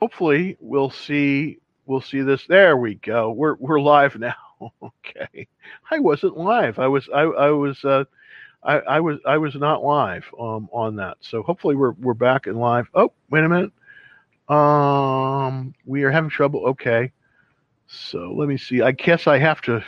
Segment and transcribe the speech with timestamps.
[0.00, 2.46] hopefully we'll see we'll see this.
[2.46, 3.32] There we go.
[3.32, 4.34] We're we're live now.
[4.82, 5.48] okay.
[5.90, 6.78] I wasn't live.
[6.78, 8.04] I was I I was uh
[8.62, 11.18] I, I was I was not live um on that.
[11.20, 12.88] So hopefully we're we're back and live.
[12.94, 13.72] Oh, wait a minute.
[14.48, 16.66] Um we are having trouble.
[16.68, 17.12] Okay.
[17.86, 18.82] So let me see.
[18.82, 19.82] I guess I have to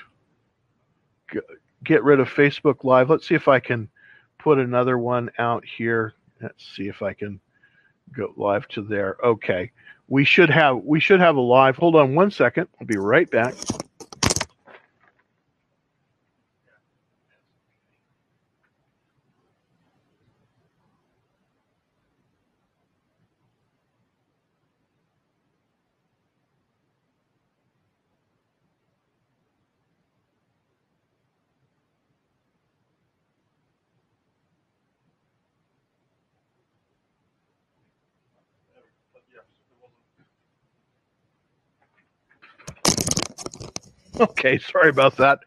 [1.32, 1.40] g-
[1.84, 3.10] get rid of Facebook Live.
[3.10, 3.88] Let's see if I can
[4.38, 6.14] put another one out here.
[6.40, 7.40] Let's see if I can
[8.12, 9.16] go live to there.
[9.22, 9.70] Okay.
[10.10, 11.76] We should have we should have a live.
[11.76, 12.68] Hold on one second.
[12.80, 13.54] I'll be right back.
[44.30, 45.38] Okay, sorry about that.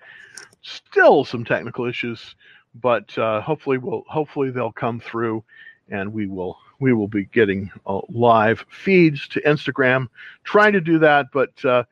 [0.64, 2.36] Still some technical issues,
[2.82, 5.44] but uh, hopefully we'll hopefully they'll come through,
[5.90, 10.08] and we will we will be getting uh, live feeds to Instagram.
[10.44, 11.84] Trying to do that, but uh,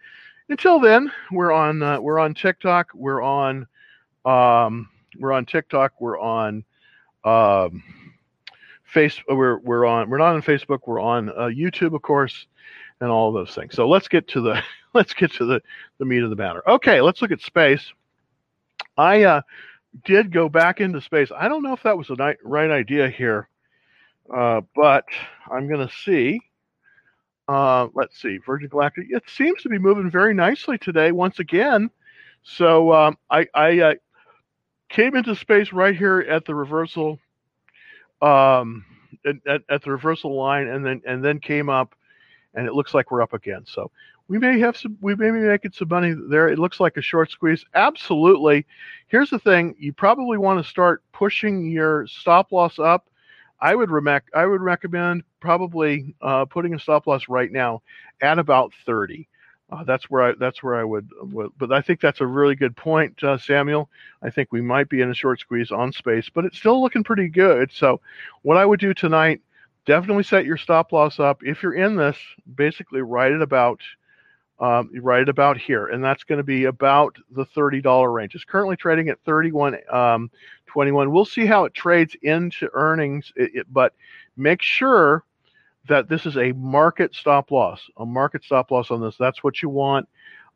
[0.49, 2.89] until then, we're on uh, we're on TikTok.
[2.95, 3.67] We're on
[4.25, 5.93] um, we're on TikTok.
[6.01, 6.63] We're on
[7.23, 7.83] um,
[8.85, 9.21] face.
[9.29, 10.79] We're we're on we're not on Facebook.
[10.87, 12.47] We're on uh, YouTube, of course,
[13.01, 13.75] and all those things.
[13.75, 14.63] So let's get to the
[14.93, 15.61] let's get to the,
[15.97, 16.67] the meat of the matter.
[16.67, 17.93] Okay, let's look at space.
[18.97, 19.41] I uh,
[20.05, 21.31] did go back into space.
[21.35, 23.47] I don't know if that was the right idea here,
[24.33, 25.05] uh, but
[25.51, 26.41] I'm going to see.
[27.47, 29.07] Uh, let's see, Virgin Galactic.
[29.09, 31.89] It seems to be moving very nicely today once again.
[32.43, 33.93] So um, I, I uh,
[34.89, 37.19] came into space right here at the reversal,
[38.21, 38.85] um,
[39.25, 41.93] at, at the reversal line, and then and then came up,
[42.53, 43.63] and it looks like we're up again.
[43.65, 43.91] So
[44.31, 47.01] we may have some we may be making some money there it looks like a
[47.01, 48.65] short squeeze absolutely
[49.07, 53.09] here's the thing you probably want to start pushing your stop loss up
[53.59, 53.89] i would
[54.33, 57.81] i would recommend probably uh, putting a stop loss right now
[58.21, 59.27] at about 30
[59.69, 62.55] uh, that's where I that's where I would, would, but I think that's a really
[62.55, 63.89] good point, uh, Samuel.
[64.21, 67.05] I think we might be in a short squeeze on space, but it's still looking
[67.05, 67.71] pretty good.
[67.71, 68.01] So,
[68.41, 69.39] what I would do tonight,
[69.85, 71.41] definitely set your stop loss up.
[71.43, 72.17] If you're in this,
[72.55, 73.79] basically right at about
[74.59, 78.35] um, it about here, and that's going to be about the $30 range.
[78.35, 80.29] It's currently trading at 31, um,
[80.67, 81.11] 21.
[81.11, 83.93] We'll see how it trades into earnings, it, it, but
[84.37, 85.23] make sure
[85.87, 89.15] that this is a market stop loss, a market stop loss on this.
[89.17, 90.07] That's what you want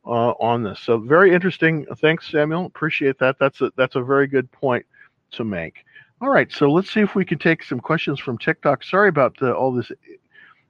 [0.05, 0.79] uh, on this.
[0.79, 1.87] So very interesting.
[1.97, 2.67] Thanks, Samuel.
[2.67, 3.37] Appreciate that.
[3.39, 4.85] That's a that's a very good point
[5.31, 5.83] to make.
[6.25, 8.83] All right, so let's see if we can take some questions from TikTok.
[8.83, 9.91] Sorry about the, all this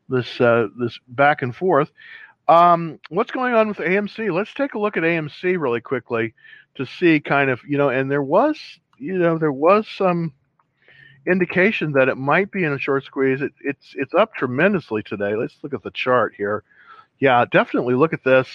[0.10, 1.92] this uh, this back and forth.
[2.50, 4.34] Um, what's going on with AMC?
[4.34, 6.34] Let's take a look at AMC really quickly
[6.76, 8.60] to see kind of, you know, and there was,
[8.98, 10.34] you know, there was some
[11.26, 13.42] indication that it might be in a short squeeze.
[13.42, 15.38] It, it's it's up tremendously today.
[15.38, 16.66] Let's look at the chart here.
[17.20, 18.50] Yeah, definitely look at this.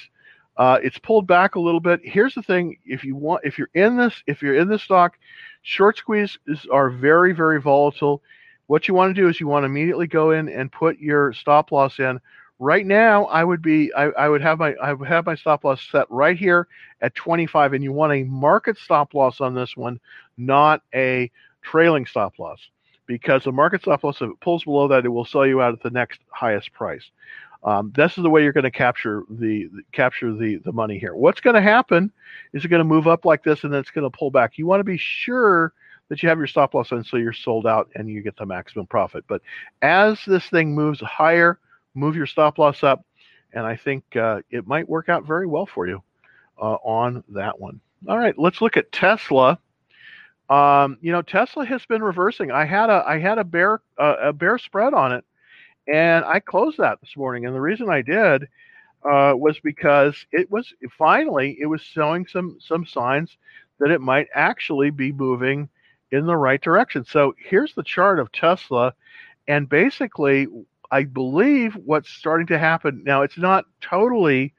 [0.59, 2.01] Uh, it's pulled back a little bit.
[2.05, 5.17] Here's the thing: if you want, if you're in this, if you're in this stock,
[5.63, 8.23] short squeezes are very, very volatile.
[8.67, 11.33] What you want to do is you want to immediately go in and put your
[11.33, 12.21] stop loss in
[12.61, 15.65] Right now, I would be I, I would have my I would have my stop
[15.65, 16.69] loss set right here
[17.01, 19.99] at 25, and you want a market stop loss on this one,
[20.37, 21.31] not a
[21.63, 22.61] trailing stop loss,
[23.07, 25.73] because the market stop loss if it pulls below that, it will sell you out
[25.73, 27.11] at the next highest price.
[27.63, 30.99] Um, this is the way you're going to capture the, the capture the the money
[30.99, 31.15] here.
[31.15, 32.11] What's going to happen
[32.53, 34.57] is it's going to move up like this, and then it's going to pull back.
[34.57, 35.75] You want to be sure
[36.09, 38.47] that you have your stop loss in so you're sold out and you get the
[38.47, 39.25] maximum profit.
[39.29, 39.43] But
[39.83, 41.59] as this thing moves higher
[41.95, 43.05] move your stop loss up,
[43.53, 46.03] and I think uh, it might work out very well for you
[46.61, 47.81] uh, on that one.
[48.09, 49.59] All right, let's look at Tesla.
[50.49, 52.51] Um, you know, Tesla has been reversing.
[52.51, 55.25] I had a I had a bear uh, a bear spread on it,
[55.91, 57.47] and I closed that this morning.
[57.47, 58.49] And the reason I did
[59.05, 63.37] uh, was because it was finally it was showing some some signs
[63.79, 65.69] that it might actually be moving
[66.13, 67.05] in the right direction.
[67.05, 68.95] So here's the chart of Tesla,
[69.49, 70.47] and basically
[70.91, 73.23] I believe what's starting to happen now.
[73.23, 74.53] It's not totally,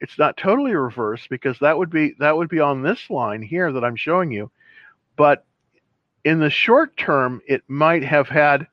[0.00, 3.70] it's not totally reversed because that would be that would be on this line here
[3.72, 4.50] that I'm showing you,
[5.16, 5.44] but
[6.24, 8.66] in the short term, it might have had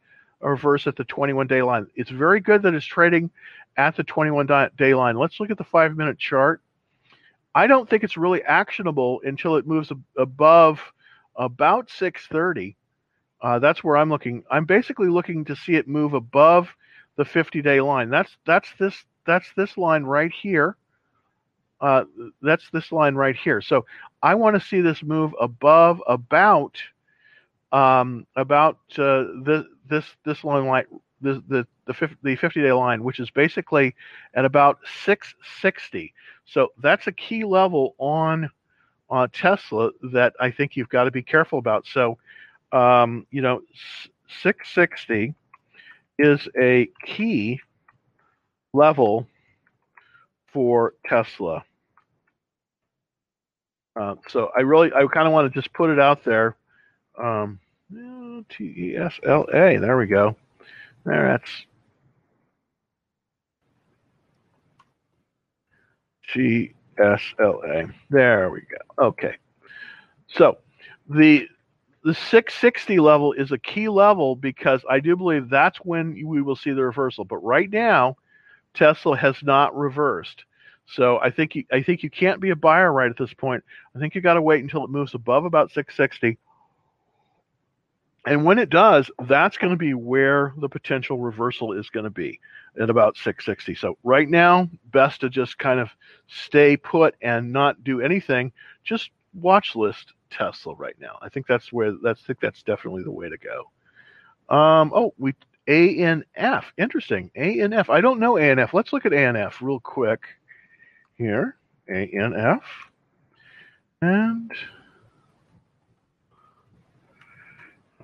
[0.50, 1.88] reverse at the 21 day line.
[1.96, 3.30] It's very good that it's trading
[3.78, 4.48] at the 21
[4.78, 5.18] day line.
[5.18, 6.62] Let's look at the five minute chart.
[7.54, 10.80] I don't think it's really actionable until it moves above
[11.36, 12.76] about 630.
[13.42, 14.44] Uh, that's where I'm looking.
[14.50, 16.70] I'm basically looking to see it move above
[17.18, 18.10] the 50 day line.
[18.10, 18.96] That's that's this
[19.26, 20.78] that's this line right here.
[21.80, 22.04] Uh,
[22.42, 23.60] that's this line right here.
[23.60, 23.86] So
[24.22, 26.78] I want to see this move above about
[27.72, 30.86] um, about uh, the, this this line line
[31.22, 33.94] the the the 50, the 50 day line, which is basically
[34.34, 36.14] at about 660.
[36.46, 38.50] So that's a key level on
[39.10, 41.86] on Tesla that I think you've got to be careful about.
[41.86, 42.18] So
[42.72, 43.62] um, you know,
[44.42, 45.36] 660
[46.18, 47.60] is a key
[48.74, 49.28] level
[50.54, 51.64] for Tesla.
[53.96, 56.56] Uh, so I really, I kind of want to just put it out there.
[57.22, 57.60] Um,
[58.50, 59.78] T E S L A.
[59.78, 60.36] There we go.
[61.06, 61.66] There, that's
[66.34, 67.86] G S L A.
[68.10, 69.06] There we go.
[69.08, 69.36] Okay.
[70.28, 70.58] So
[71.10, 71.48] the
[72.04, 76.56] the 660 level is a key level because I do believe that's when we will
[76.56, 77.26] see the reversal.
[77.26, 78.18] But right now,
[78.74, 80.46] Tesla has not reversed.
[80.88, 83.64] So I think you, I think you can't be a buyer right at this point.
[83.96, 86.38] I think you got to wait until it moves above about 660.
[88.26, 92.12] And when it does, that's going to be where the potential reversal is going to
[92.12, 92.40] be
[92.80, 93.74] at about 660.
[93.76, 95.90] So right now, best to just kind of
[96.28, 98.52] stay put and not do anything.
[98.84, 101.18] Just watch list Tesla right now.
[101.22, 104.56] I think that's where that's I think that's definitely the way to go.
[104.56, 105.34] Um, oh, we
[105.68, 106.64] ANF.
[106.78, 107.32] Interesting.
[107.36, 107.90] ANF.
[107.90, 108.74] I don't know ANF.
[108.74, 110.22] Let's look at ANF real quick
[111.18, 111.58] here.
[111.90, 112.62] ANF.
[114.02, 114.52] And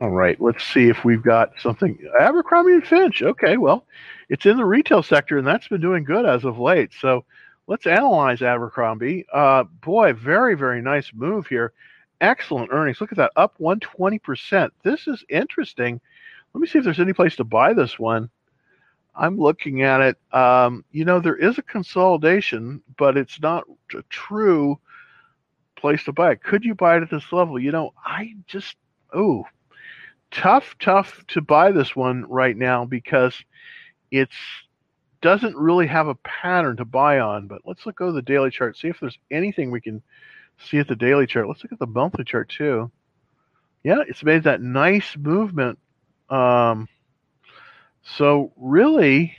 [0.01, 1.97] all right, let's see if we've got something.
[2.19, 3.21] Abercrombie and Finch.
[3.23, 3.85] Okay, well,
[4.29, 6.91] it's in the retail sector, and that's been doing good as of late.
[6.99, 7.25] So
[7.67, 9.25] let's analyze Abercrombie.
[9.33, 11.73] Uh, boy, very, very nice move here.
[12.21, 13.01] Excellent earnings.
[13.01, 14.69] Look at that, up 120%.
[14.83, 15.99] This is interesting.
[16.53, 18.29] Let me see if there's any place to buy this one.
[19.15, 20.17] I'm looking at it.
[20.31, 23.63] Um, you know, there is a consolidation, but it's not
[23.95, 24.79] a true
[25.75, 26.43] place to buy it.
[26.43, 27.57] Could you buy it at this level?
[27.59, 28.75] You know, I just,
[29.13, 29.45] oh,
[30.31, 33.35] tough, tough to buy this one right now because
[34.11, 34.35] it's
[35.21, 37.47] doesn't really have a pattern to buy on.
[37.47, 40.01] But let's look over the daily chart, see if there's anything we can
[40.59, 41.47] see at the daily chart.
[41.47, 42.91] Let's look at the monthly chart too.
[43.83, 45.79] Yeah, it's made that nice movement.
[46.29, 46.87] Um,
[48.03, 49.35] so really,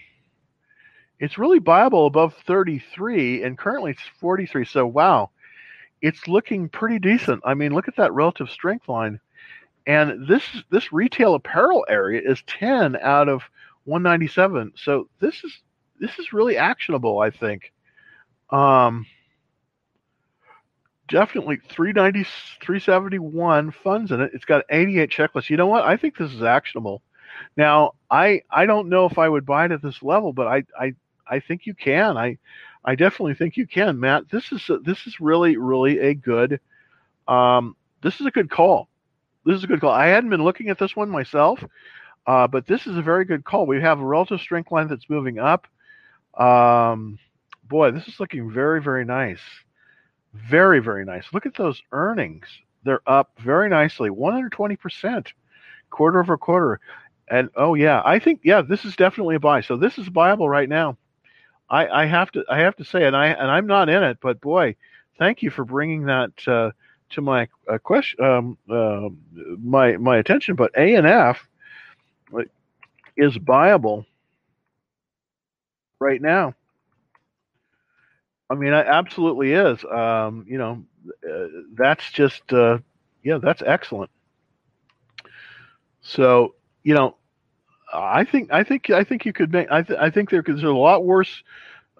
[1.20, 4.64] it's really buyable above 33, and currently it's 43.
[4.64, 5.30] So wow,
[6.00, 7.42] it's looking pretty decent.
[7.44, 9.20] I mean, look at that relative strength line.
[9.88, 13.40] And this this retail apparel area is 10 out of
[13.84, 14.74] 197.
[14.76, 15.62] So this is
[15.98, 17.72] this is really actionable, I think.
[18.50, 19.06] Um,
[21.08, 22.28] definitely 390
[22.60, 24.32] 371 funds in it.
[24.34, 25.48] It's got 88 checklists.
[25.48, 25.84] You know what?
[25.84, 27.00] I think this is actionable.
[27.56, 30.64] Now, I I don't know if I would buy it at this level, but I
[30.78, 30.92] I
[31.26, 32.18] I think you can.
[32.18, 32.36] I
[32.84, 34.28] I definitely think you can, Matt.
[34.28, 36.60] This is a, this is really really a good
[37.26, 38.90] um, this is a good call
[39.48, 39.90] this is a good call.
[39.90, 41.64] I hadn't been looking at this one myself,
[42.26, 43.66] uh, but this is a very good call.
[43.66, 45.66] We have a relative strength line that's moving up.
[46.34, 47.18] Um,
[47.64, 49.40] boy, this is looking very, very nice.
[50.34, 51.24] Very, very nice.
[51.32, 52.46] Look at those earnings.
[52.84, 55.28] They're up very nicely, 120%,
[55.88, 56.78] quarter over quarter.
[57.30, 59.62] And oh yeah, I think yeah, this is definitely a buy.
[59.62, 60.98] So this is viable right now.
[61.70, 64.18] I, I have to I have to say, and I and I'm not in it,
[64.20, 64.76] but boy,
[65.18, 66.70] thank you for bringing that uh,
[67.10, 69.08] to my uh, question, um, uh,
[69.58, 70.56] my my attention.
[70.56, 71.48] But A and F
[73.18, 74.06] is viable
[76.00, 76.54] right now.
[78.48, 79.84] I mean, it absolutely is.
[79.84, 80.84] Um, you know,
[81.28, 82.78] uh, that's just uh,
[83.22, 84.10] yeah, that's excellent.
[86.00, 87.16] So you know,
[87.92, 89.70] I think I think I think you could make.
[89.70, 91.42] I, th- I think there, there's a lot worse.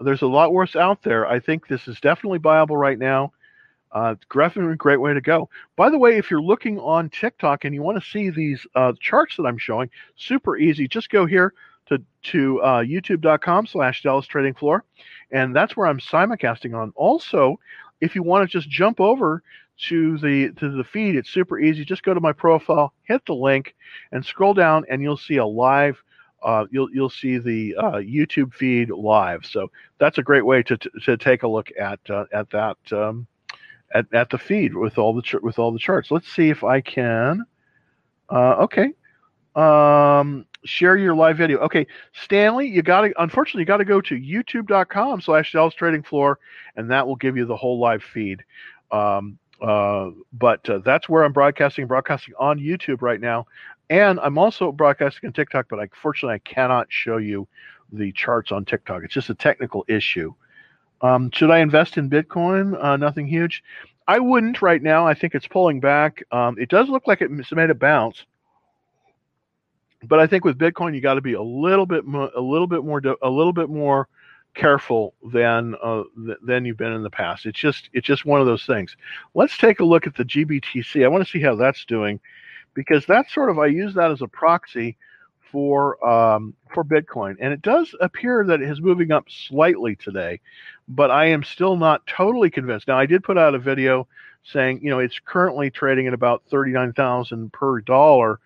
[0.00, 1.26] There's a lot worse out there.
[1.26, 3.32] I think this is definitely viable right now.
[3.92, 5.48] Uh, a great way to go.
[5.76, 8.92] By the way, if you're looking on TikTok and you want to see these uh,
[9.00, 10.86] charts that I'm showing, super easy.
[10.86, 11.54] Just go here
[11.86, 14.84] to to uh, youtube.com slash Dallas Trading Floor,
[15.30, 16.92] and that's where I'm simulcasting on.
[16.96, 17.58] Also,
[18.00, 19.42] if you want to just jump over
[19.88, 21.84] to the to the feed, it's super easy.
[21.84, 23.74] Just go to my profile, hit the link,
[24.12, 26.02] and scroll down, and you'll see a live.
[26.42, 29.44] Uh, you'll you'll see the uh, YouTube feed live.
[29.44, 32.76] So that's a great way to to, to take a look at uh, at that.
[32.92, 33.26] Um,
[33.94, 36.10] at, at the feed with all the ch- with all the charts.
[36.10, 37.44] Let's see if I can.
[38.30, 38.92] Uh, okay.
[39.56, 41.58] Um, share your live video.
[41.60, 43.22] Okay, Stanley, you got to.
[43.22, 46.38] Unfortunately, you got to go to YouTube.com/slash Dallas Trading Floor,
[46.76, 48.44] and that will give you the whole live feed.
[48.90, 51.86] Um, uh, but uh, that's where I'm broadcasting.
[51.86, 53.46] Broadcasting on YouTube right now.
[53.90, 57.48] and I'm also broadcasting on TikTok, but I, fortunately I cannot show you
[57.92, 59.02] the charts on TikTok.
[59.04, 60.34] It's just a technical issue.
[61.00, 62.82] Um, should I invest in Bitcoin?
[62.82, 63.62] Uh, nothing huge.
[64.06, 65.06] I wouldn't right now.
[65.06, 66.24] I think it's pulling back.
[66.32, 68.24] Um, it does look like it made a bounce,
[70.02, 72.66] but I think with Bitcoin you got to be a little bit more, a little
[72.66, 74.08] bit more, a little bit more
[74.54, 77.46] careful than uh, th- than you've been in the past.
[77.46, 78.96] It's just it's just one of those things.
[79.34, 81.04] Let's take a look at the GBTC.
[81.04, 82.18] I want to see how that's doing
[82.74, 84.96] because that's sort of I use that as a proxy
[85.50, 90.40] for um, for Bitcoin, and it does appear that it is moving up slightly today,
[90.88, 92.88] but I am still not totally convinced.
[92.88, 94.06] Now, I did put out a video
[94.44, 98.40] saying you know it's currently trading at about thirty nine thousand per dollar.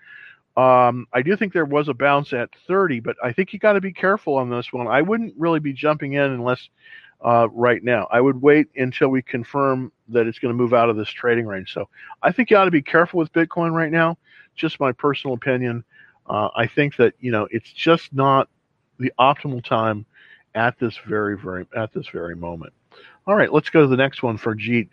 [0.57, 3.73] Um, I do think there was a bounce at 30, but I think you got
[3.73, 4.87] to be careful on this one.
[4.87, 6.69] I wouldn't really be jumping in unless
[7.25, 8.07] uh, right now.
[8.11, 11.47] I would wait until we confirm that it's going to move out of this trading
[11.47, 11.73] range.
[11.73, 11.89] So
[12.23, 14.19] I think you ought to be careful with Bitcoin right now.
[14.55, 15.85] Just my personal opinion.
[16.27, 18.49] Uh, I think that you know it's just not
[18.99, 20.07] the optimal time
[20.55, 22.73] at this very very at this very moment.
[23.27, 24.89] All right, let's go to the next one for Jeet.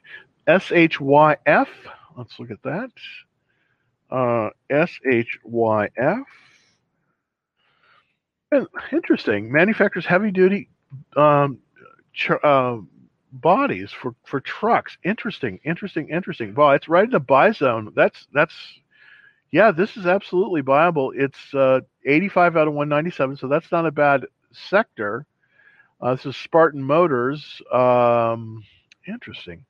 [0.47, 1.67] SHYF.
[2.17, 2.91] Let's look at that.
[4.09, 6.23] Uh, SHYF.
[8.51, 9.51] And interesting.
[9.51, 10.69] Manufactures heavy duty
[11.15, 11.59] um,
[12.43, 12.77] uh,
[13.31, 14.97] bodies for, for trucks.
[15.03, 16.53] Interesting, interesting, interesting.
[16.55, 17.93] Wow, it's right in the buy zone.
[17.95, 18.55] That's that's
[19.51, 21.11] yeah, this is absolutely viable.
[21.15, 25.25] It's uh, 85 out of 197, so that's not a bad sector.
[26.01, 27.61] Uh, this is Spartan Motors.
[27.71, 28.63] Um,
[29.07, 29.65] interesting.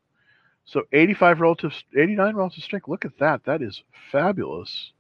[0.65, 2.88] So 85 relative, 89 relative strength.
[2.88, 3.43] Look at that.
[3.45, 4.91] That is fabulous.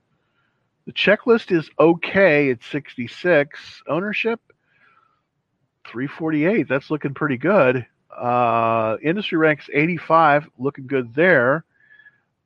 [0.85, 3.83] The checklist is okay at 66.
[3.87, 4.39] Ownership
[5.87, 6.67] 348.
[6.67, 7.85] That's looking pretty good.
[8.15, 10.49] Uh, industry ranks 85.
[10.57, 11.65] Looking good there.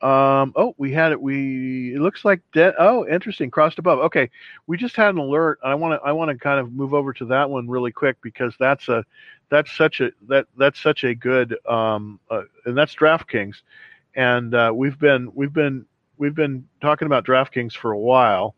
[0.03, 1.22] Um, oh, we had it.
[1.22, 2.75] We it looks like that.
[2.77, 3.50] Oh, interesting.
[3.50, 4.00] Crossed above.
[4.00, 4.29] Okay,
[4.67, 5.60] we just had an alert.
[5.63, 8.17] I want to I want to kind of move over to that one really quick
[8.22, 9.05] because that's a
[9.50, 13.62] that's such a that that's such a good um, uh, and that's DraftKings,
[14.13, 15.86] and uh, we've been we've been
[16.17, 18.55] we've been talking about DraftKings for a while,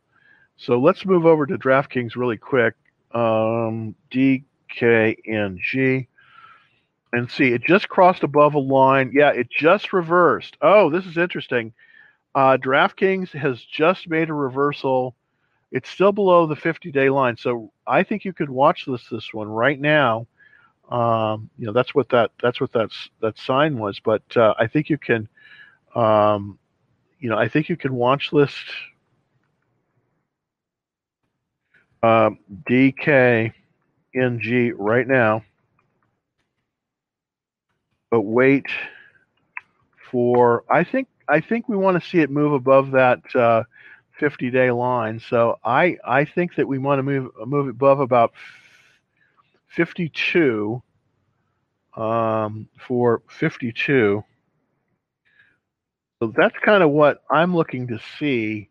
[0.57, 2.73] so let's move over to DraftKings really quick.
[3.11, 6.07] Um, DKNG
[7.15, 9.11] and see it just crossed above a line.
[9.13, 10.57] Yeah, it just reversed.
[10.61, 11.73] Oh, this is interesting.
[12.35, 15.15] Uh, DraftKings has just made a reversal.
[15.71, 19.47] It's still below the 50-day line, so I think you could watch this this one
[19.47, 20.27] right now.
[20.89, 23.99] Um, you know, that's what that that's what that's that sign was.
[23.99, 25.29] But uh, I think you can,
[25.95, 26.59] um,
[27.19, 28.53] you know, I think you can watch this.
[32.03, 33.53] Um, DKNG
[34.75, 35.43] right now
[38.11, 38.65] but wait
[40.11, 43.63] for I think I think we want to see it move above that uh,
[44.19, 45.19] 50 day line.
[45.19, 48.33] So I I think that we want to move move above about
[49.67, 50.81] 52
[51.95, 54.23] um, for 52.
[56.21, 58.69] So that's kind of what I'm looking to see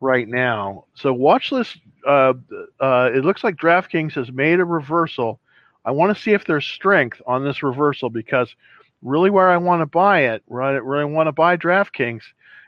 [0.00, 0.86] right now.
[0.94, 1.76] So watch this.
[2.06, 2.34] Uh,
[2.80, 5.40] uh, it looks like DraftKings has made a reversal
[5.84, 8.54] I want to see if there's strength on this reversal because
[9.02, 12.22] really where I want to buy it, right, where I want to buy DraftKings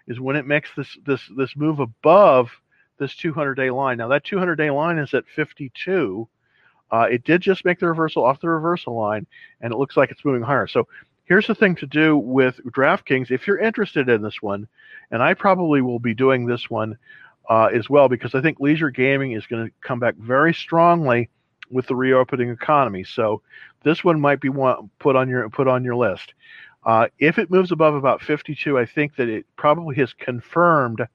[0.08, 2.50] is when it makes this this this move above
[2.98, 3.98] this 200 day line.
[3.98, 6.28] Now that 200 day line is at 52.
[6.90, 9.26] Uh, it did just make the reversal off the reversal line,
[9.60, 10.66] and it looks like it's moving higher.
[10.66, 10.86] So
[11.24, 14.68] here's the thing to do with DraftKings if you're interested in this one,
[15.10, 16.98] and I probably will be doing this one
[17.48, 21.30] uh, as well because I think leisure gaming is going to come back very strongly
[21.72, 23.04] with the reopening economy.
[23.04, 23.42] So
[23.82, 26.34] this one might be one put on your put on your list.
[26.84, 31.06] Uh, if it moves above about 52, I think that it probably has confirmed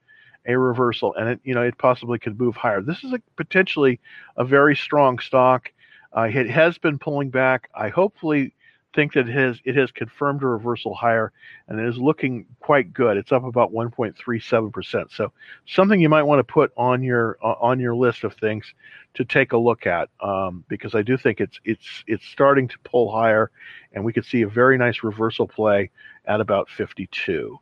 [0.45, 2.81] a reversal, and it you know it possibly could move higher.
[2.81, 3.99] This is a, potentially
[4.37, 5.69] a very strong stock.
[6.15, 7.69] Uh, it has been pulling back.
[7.75, 8.53] I hopefully
[8.98, 11.32] think that it has it has confirmed a reversal higher
[11.68, 13.16] and it is looking quite good.
[13.16, 15.12] It's up about 1.37 percent.
[15.12, 15.32] So
[15.68, 18.74] something you might want to put on your uh, on your list of things
[19.13, 22.80] to take a look at um, because I do think it's it's it's starting to
[22.80, 23.51] pull higher,
[23.94, 25.92] and we could see a very nice reversal play
[26.25, 27.60] at about 52.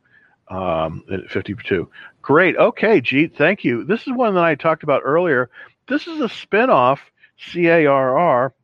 [0.48, 1.90] Um, 52.
[2.22, 2.56] Great.
[2.56, 3.84] Okay, Jeet, thank you.
[3.84, 5.50] This is one that I talked about earlier.
[5.86, 7.00] This is a spinoff,
[7.36, 8.54] C A R R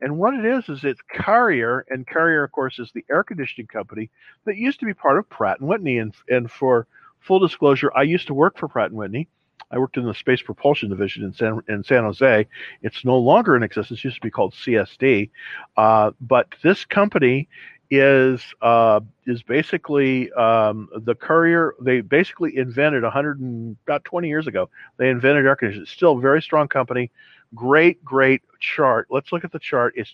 [0.00, 3.66] and what it is is it's Carrier, and Carrier, of course, is the air conditioning
[3.66, 4.10] company
[4.44, 5.98] that used to be part of Pratt and Whitney.
[5.98, 6.86] And and for
[7.20, 9.28] full disclosure, I used to work for Pratt and Whitney.
[9.70, 12.46] I worked in the space propulsion division in San in San Jose.
[12.82, 14.00] It's no longer in existence.
[14.00, 15.30] It used to be called CSD,
[15.76, 17.48] uh, but this company
[17.90, 21.74] is uh, is basically um, the Carrier.
[21.80, 24.68] They basically invented 100 and about 20 years ago.
[24.98, 25.84] They invented air conditioning.
[25.84, 27.10] It's still a very strong company.
[27.54, 29.08] Great, great chart.
[29.10, 29.94] Let's look at the chart.
[29.96, 30.12] It's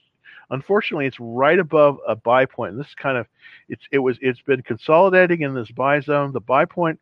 [0.50, 2.72] unfortunately it's right above a buy point.
[2.72, 3.26] And this kind of
[3.68, 6.32] it's it was it's been consolidating in this buy zone.
[6.32, 7.00] The buy point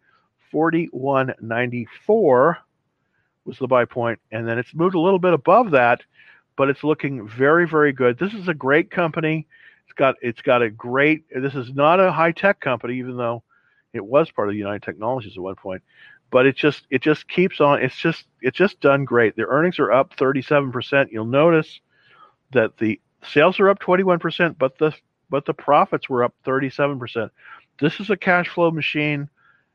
[0.53, 2.57] 41.94
[3.45, 6.03] was the buy point, and then it's moved a little bit above that,
[6.57, 8.19] but it's looking very very good.
[8.19, 9.47] This is a great company.
[9.85, 11.25] It's got it's got a great.
[11.35, 13.43] This is not a high tech company, even though
[13.93, 15.83] it was part of United Technologies at one point.
[16.31, 17.83] But it just it just keeps on.
[17.83, 19.37] It's just it's just done great.
[19.37, 21.13] Their earnings are up 37 percent.
[21.13, 21.81] You'll notice
[22.53, 24.93] that the sales are up 21 percent, but the
[25.29, 27.33] but the profits were up 37 percent.
[27.81, 29.29] This is a cash flow machine.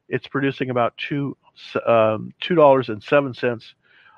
[0.08, 1.38] It's producing about two
[1.86, 3.74] um, two dollars and seven cents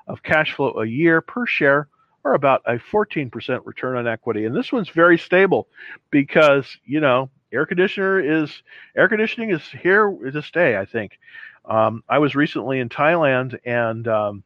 [0.06, 1.88] of cash flow a year per share
[2.24, 4.44] or about a 14% return on equity.
[4.44, 5.68] And this one's very stable
[6.10, 8.62] because, you know, air conditioner is
[8.96, 11.18] air conditioning is here to stay, I think.
[11.68, 14.42] Um, I was recently in Thailand and um,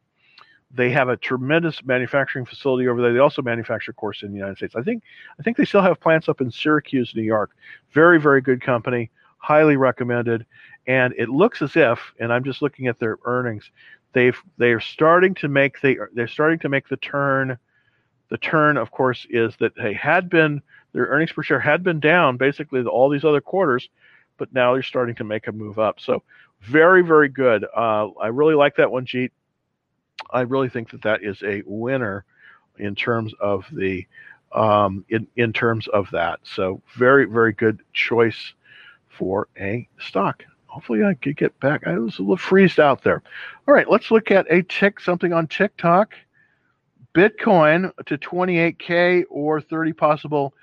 [0.75, 3.13] they have a tremendous manufacturing facility over there.
[3.13, 4.75] They also manufacture, of course, in the United States.
[4.75, 5.03] I think
[5.39, 7.53] I think they still have plants up in Syracuse, New York.
[7.93, 10.47] Very, very good company, highly recommended.
[10.87, 13.71] And it looks as if, and I'm just looking at their earnings,
[14.13, 17.59] they've they're starting to make they they're starting to make the turn.
[18.31, 20.63] The turn, of course, is that they had been
[20.93, 23.91] their earnings per share had been down basically all these other quarters,
[24.39, 26.01] but now they're starting to make a move up.
[26.01, 26.23] So
[26.63, 27.65] very very good.
[27.65, 29.31] Uh, I really like that one, Jeet.
[30.31, 32.25] I really think that that is a winner
[32.79, 34.07] in terms of the
[34.53, 36.41] um, in in terms of that.
[36.45, 38.55] So very very good choice
[39.09, 41.87] for a stock hopefully I could get back.
[41.87, 43.23] I was a little freezed out there.
[43.69, 46.15] All right, let's look at a tick something on TikTok.
[47.15, 50.55] Bitcoin to 28k or 30 possible.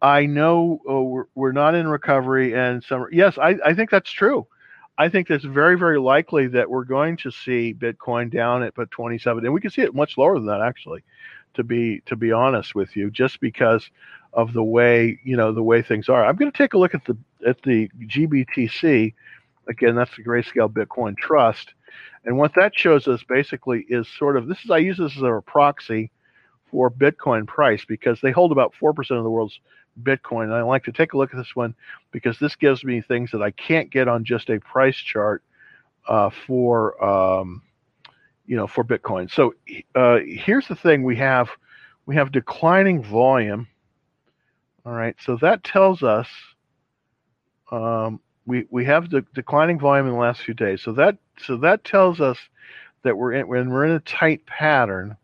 [0.00, 3.06] I know uh, we're, we're, not in recovery, and some.
[3.12, 4.48] Yes, I, I think that's true.
[4.98, 8.90] I think it's very very likely that we're going to see Bitcoin down at but
[8.90, 11.02] 27, and we can see it much lower than that actually.
[11.54, 13.90] To be to be honest with you, just because
[14.32, 16.24] of the way you know the way things are.
[16.24, 19.12] I'm going to take a look at the at the GBTC
[19.68, 21.74] Again, that's the Grayscale Bitcoin Trust.
[22.24, 25.22] And what that shows us basically is sort of this is I use this as
[25.22, 26.10] a proxy
[26.70, 29.60] for Bitcoin price because they hold about 4% of the world's
[30.00, 30.44] Bitcoin.
[30.44, 31.74] And I like to take a look at this one
[32.10, 35.42] because this gives me things that I can't get on just a price chart
[36.08, 37.62] uh, for um,
[38.46, 39.30] you know for Bitcoin.
[39.30, 39.54] So
[39.94, 41.50] uh, here's the thing: we have
[42.06, 43.68] we have declining volume.
[44.84, 46.26] All right, so that tells us
[47.70, 50.82] um, we we have the declining volume in the last few days.
[50.82, 52.38] So that so that tells us
[53.04, 55.16] that we're in when we're in a tight pattern.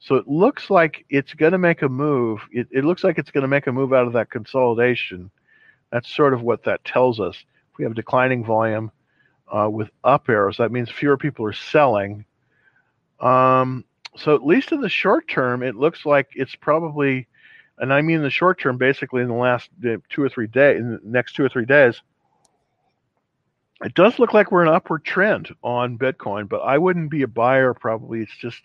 [0.00, 2.40] So it looks like it's going to make a move.
[2.50, 5.30] It, it looks like it's going to make a move out of that consolidation.
[5.92, 7.36] That's sort of what that tells us.
[7.72, 8.90] If we have declining volume
[9.54, 12.24] uh, with up arrows, that means fewer people are selling.
[13.20, 13.84] Um,
[14.16, 17.28] so at least in the short term, it looks like it's probably,
[17.78, 20.80] and I mean the short term, basically in the last uh, two or three days,
[20.80, 22.00] in the next two or three days,
[23.84, 27.22] it does look like we're in an upward trend on Bitcoin, but I wouldn't be
[27.22, 28.20] a buyer probably.
[28.20, 28.60] It's just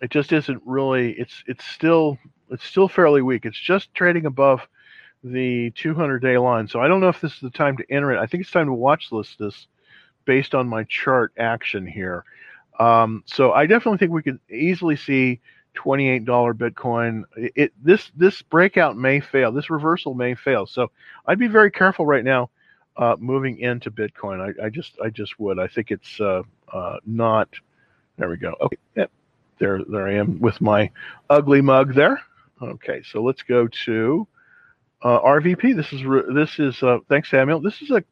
[0.00, 2.18] it just isn't really it's it's still
[2.50, 3.44] it's still fairly weak.
[3.44, 4.66] It's just trading above
[5.24, 6.68] the 200 day line.
[6.68, 8.18] So I don't know if this is the time to enter it.
[8.18, 9.66] I think it's time to watch list this
[10.24, 12.24] based on my chart action here.
[12.78, 15.40] Um, so I definitely think we could easily see
[15.76, 17.22] $28 Bitcoin.
[17.36, 19.52] It, it this this breakout may fail.
[19.52, 20.66] This reversal may fail.
[20.66, 20.90] So
[21.26, 22.50] I'd be very careful right now
[22.96, 24.40] uh, moving into Bitcoin.
[24.40, 25.58] I, I, just I just would.
[25.58, 27.48] I think it's uh, uh, not.
[28.18, 28.54] There we go.
[28.60, 29.10] Okay, yep.
[29.58, 30.90] There there I am with my
[31.30, 32.20] ugly mug there.
[32.60, 34.26] Okay, so let's go to
[35.02, 35.76] uh, RVP.
[35.76, 36.02] This is
[36.34, 37.60] this is uh, thanks Samuel.
[37.60, 38.02] This is a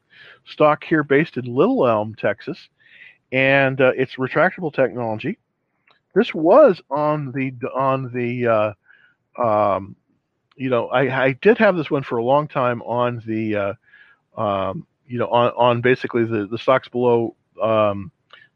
[0.46, 2.68] stock here based in Little Elm, Texas,
[3.32, 5.38] and uh, it's retractable technology.
[6.14, 8.74] This was on the on the
[9.42, 9.96] um,
[10.56, 13.76] you know I, I did have this one for a long time on the
[14.36, 18.10] um, you know, on, on basically the, the stocks below um,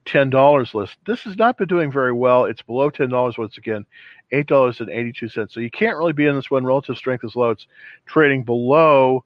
[0.08, 0.96] $10 list.
[1.06, 2.44] This has not been doing very well.
[2.44, 3.86] It's below $10 once again,
[4.32, 5.52] $8.82.
[5.52, 6.64] So you can't really be in this one.
[6.64, 7.50] Relative strength is low.
[7.50, 7.66] It's
[8.06, 9.24] trading below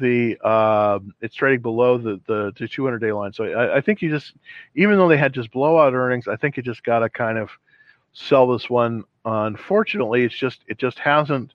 [0.00, 3.32] the uh, it's trading below the the, the 200 day line.
[3.34, 4.32] So I, I, think you just
[4.74, 7.50] even though they had just blowout earnings, I think you just got to kind of
[8.14, 9.04] sell this one.
[9.26, 11.52] Unfortunately, it's just it just hasn't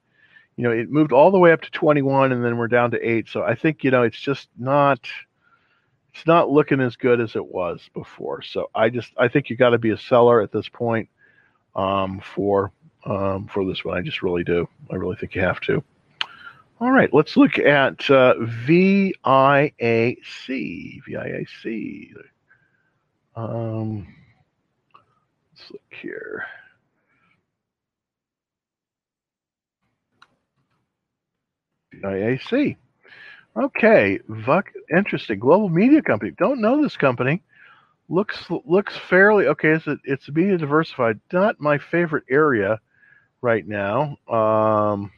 [0.58, 3.00] you know, it moved all the way up to 21 and then we're down to
[3.08, 3.30] eight.
[3.30, 5.00] So I think, you know, it's just not,
[6.18, 8.42] it's not looking as good as it was before.
[8.42, 11.10] So I just, I think you got to be a seller at this point
[11.76, 12.72] um, for,
[13.06, 13.96] um, for this one.
[13.96, 14.68] I just really do.
[14.92, 15.84] I really think you have to.
[16.82, 19.22] All right, let's look at uh, VIAC.
[21.08, 22.14] VIAC.
[23.36, 24.08] Um,
[25.54, 26.46] let's look here.
[31.94, 32.76] VIAC.
[33.58, 34.66] Okay, Vuck,
[34.96, 35.40] interesting.
[35.40, 36.32] Global media company.
[36.38, 37.42] Don't know this company.
[38.08, 39.70] Looks looks fairly okay.
[39.70, 41.20] It's a, it's media diversified.
[41.34, 42.80] Not my favorite area
[43.42, 44.18] right now.
[44.28, 45.12] Um,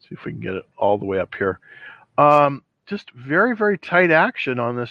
[0.00, 1.60] see if we can get it all the way up here.
[2.18, 4.90] Um, just very very tight action on this.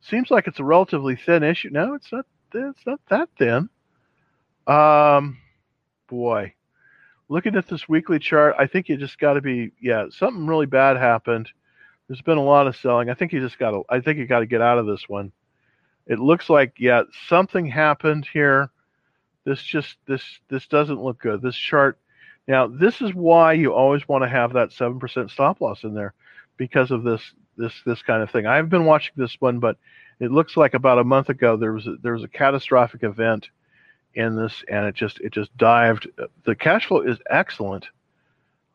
[0.00, 1.68] Seems like it's a relatively thin issue.
[1.70, 2.26] No, it's not.
[2.54, 3.68] It's not that thin.
[4.66, 5.38] Um,
[6.08, 6.54] boy,
[7.28, 10.06] looking at this weekly chart, I think you just got to be yeah.
[10.10, 11.50] Something really bad happened.
[12.08, 13.08] There's been a lot of selling.
[13.08, 13.82] I think you just got to.
[13.88, 15.32] I think you got to get out of this one.
[16.06, 18.70] It looks like yeah, something happened here.
[19.44, 21.40] This just this this doesn't look good.
[21.40, 21.98] This chart.
[22.46, 25.94] Now this is why you always want to have that seven percent stop loss in
[25.94, 26.12] there,
[26.56, 27.22] because of this
[27.56, 28.46] this this kind of thing.
[28.46, 29.78] I've been watching this one, but
[30.20, 33.48] it looks like about a month ago there was a, there was a catastrophic event
[34.14, 36.08] in this, and it just it just dived.
[36.44, 37.86] The cash flow is excellent.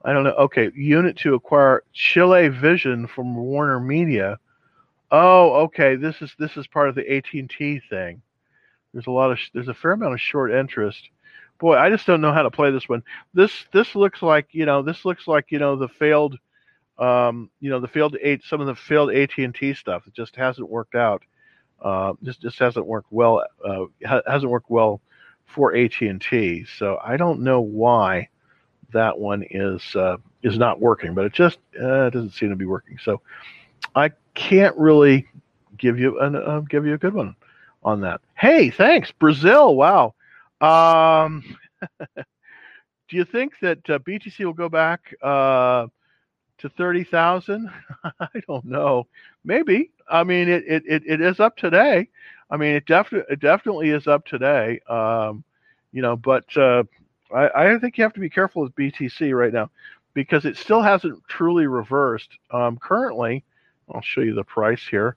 [0.03, 0.31] I don't know.
[0.31, 4.39] Okay, unit to acquire Chile Vision from Warner Media.
[5.11, 5.95] Oh, okay.
[5.95, 8.21] This is this is part of the AT and T thing.
[8.93, 11.09] There's a lot of there's a fair amount of short interest.
[11.59, 13.03] Boy, I just don't know how to play this one.
[13.33, 16.37] This this looks like you know this looks like you know the failed,
[16.97, 20.07] um, you know the failed eight some of the failed AT and T stuff.
[20.07, 21.23] It just hasn't worked out.
[21.81, 23.43] Uh, just just hasn't worked well.
[23.65, 25.01] Uh, ha- hasn't worked well
[25.45, 26.65] for AT and T.
[26.77, 28.29] So I don't know why
[28.93, 32.65] that one is uh, is not working, but it just uh, doesn't seem to be
[32.65, 32.97] working.
[33.03, 33.21] So
[33.95, 35.27] I can't really
[35.77, 37.35] give you an uh, give you a good one
[37.83, 38.21] on that.
[38.35, 39.75] Hey, thanks Brazil.
[39.75, 40.13] Wow.
[40.61, 41.43] Um,
[42.17, 45.87] do you think that uh, BTC will go back uh,
[46.59, 47.71] to thirty thousand?
[48.19, 49.07] I don't know.
[49.43, 49.91] Maybe.
[50.09, 52.09] I mean, it, it, it, it is up today.
[52.49, 54.79] I mean, it definitely it definitely is up today.
[54.89, 55.43] Um,
[55.91, 56.83] you know, but uh,
[57.33, 59.69] I, I think you have to be careful with BTC right now
[60.13, 62.29] because it still hasn't truly reversed.
[62.51, 63.43] Um, currently,
[63.93, 65.15] I'll show you the price here.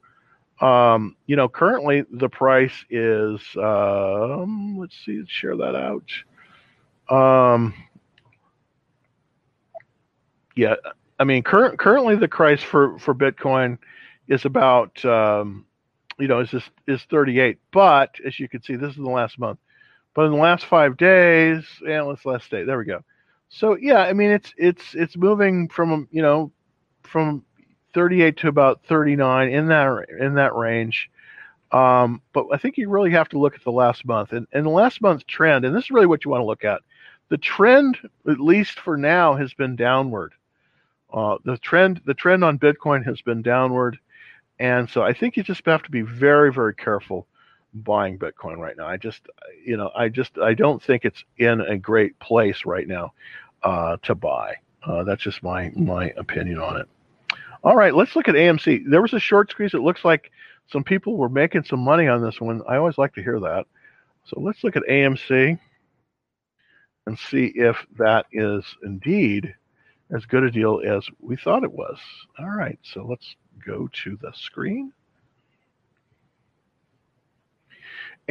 [0.61, 6.05] Um, you know, currently the price is, um, let's see, let's share that out.
[7.11, 7.75] Um,
[10.55, 10.75] yeah,
[11.19, 13.79] I mean, current currently the price for for Bitcoin
[14.29, 15.67] is about, um,
[16.19, 17.59] you know, is just is 38.
[17.73, 19.59] But as you can see, this is the last month.
[20.15, 22.65] But in the last five days, yeah, let's last day.
[22.65, 23.03] There we go.
[23.49, 26.53] So yeah, I mean, it's it's it's moving from you know
[27.03, 27.45] from
[27.95, 31.11] 38 to about 39 in that in that range.
[31.71, 34.67] Um, but I think you really have to look at the last month and, and
[34.67, 36.83] the last month trend, and this is really what you want to look at.
[37.31, 37.97] The trend,
[38.29, 40.35] at least for now, has been downward.
[41.13, 43.99] Uh, the trend the trend on Bitcoin has been downward,
[44.59, 47.27] and so I think you just have to be very very careful
[47.75, 48.87] buying Bitcoin right now.
[48.87, 49.23] I just
[49.65, 53.13] you know I just I don't think it's in a great place right now
[53.63, 54.57] uh, to buy.
[54.85, 56.89] Uh, that's just my my opinion on it.
[57.65, 58.85] All right, let's look at AMC.
[58.91, 59.75] There was a short squeeze.
[59.75, 60.33] It looks like
[60.71, 62.63] some people were making some money on this one.
[62.69, 63.67] I always like to hear that.
[64.25, 65.59] So let's look at AMC
[67.07, 69.55] and see if that is indeed
[70.15, 71.99] as good a deal as we thought it was.
[72.39, 74.93] All right, so let's go to the screen.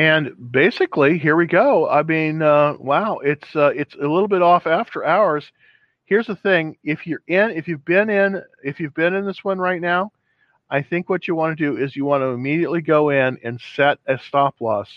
[0.02, 1.88] And basically, here we go.
[1.88, 5.52] I mean, uh, wow, it's uh, it's a little bit off after hours.
[6.06, 6.76] Here's the thing.
[6.84, 10.12] If you're in if you've been in if you've been in this one right now
[10.72, 13.60] i think what you want to do is you want to immediately go in and
[13.76, 14.90] set a stop loss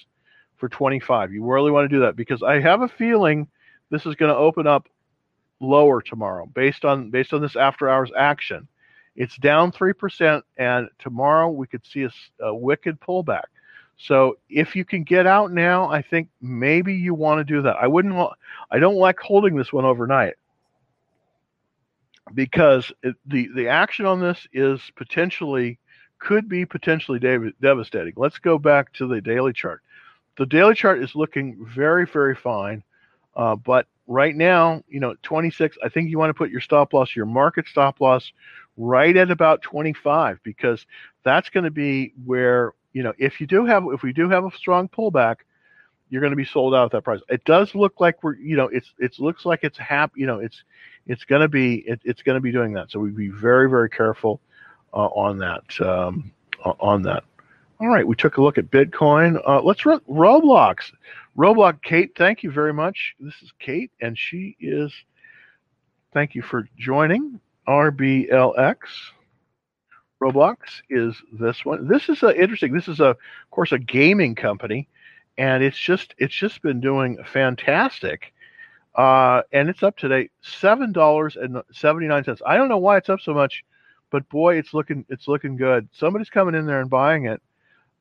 [0.56, 3.46] for 25 you really want to do that because i have a feeling
[3.90, 4.88] this is going to open up
[5.60, 8.68] lower tomorrow based on based on this after hours action.
[9.16, 12.10] It's down 3% and tomorrow we could see a,
[12.44, 13.44] a wicked pullback
[13.96, 17.76] so if you can get out now i think maybe you want to do that
[17.80, 18.14] i wouldn't
[18.70, 20.34] i don't like holding this one overnight
[22.34, 25.78] because it, the the action on this is potentially
[26.18, 28.14] could be potentially dev- devastating.
[28.16, 29.82] Let's go back to the daily chart.
[30.38, 32.82] The daily chart is looking very very fine,
[33.36, 35.76] uh, but right now, you know, 26.
[35.82, 38.32] I think you want to put your stop loss, your market stop loss,
[38.76, 40.86] right at about 25 because
[41.24, 44.44] that's going to be where you know if you do have if we do have
[44.44, 45.36] a strong pullback
[46.10, 47.20] you're going to be sold out at that price.
[47.28, 50.38] It does look like we're, you know, it's it looks like it's hap you know,
[50.38, 50.62] it's
[51.06, 52.90] it's going to be it, it's going to be doing that.
[52.90, 54.40] So we be very very careful
[54.92, 56.32] uh, on that um,
[56.80, 57.24] on that.
[57.80, 59.42] All right, we took a look at Bitcoin.
[59.46, 60.92] Uh, let's run Roblox.
[61.36, 63.16] Roblox, Kate, thank you very much.
[63.18, 64.92] This is Kate, and she is.
[66.12, 67.40] Thank you for joining.
[67.66, 68.76] RBLX.
[70.24, 70.56] Roblox
[70.88, 71.86] is this one.
[71.86, 72.72] This is a, interesting.
[72.72, 73.16] This is a, of
[73.50, 74.88] course, a gaming company,
[75.36, 78.32] and it's just it's just been doing fantastic.
[78.94, 82.40] Uh, and it's up today seven dollars and seventy nine cents.
[82.46, 83.64] I don't know why it's up so much,
[84.10, 85.88] but boy, it's looking it's looking good.
[85.92, 87.42] Somebody's coming in there and buying it.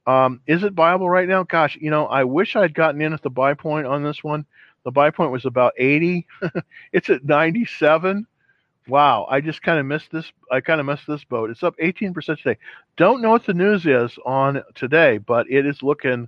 [0.06, 1.44] Um, is it viable right now?
[1.44, 4.46] Gosh, you know, I wish I'd gotten in at the buy point on this one.
[4.84, 6.28] The buy point was about 80.
[6.92, 8.28] it's at 97.
[8.88, 10.32] Wow, I just kind of missed this.
[10.52, 11.50] I kind of missed this boat.
[11.50, 12.58] It's up 18% today.
[12.98, 16.28] Don't know what the news is on today, but it is looking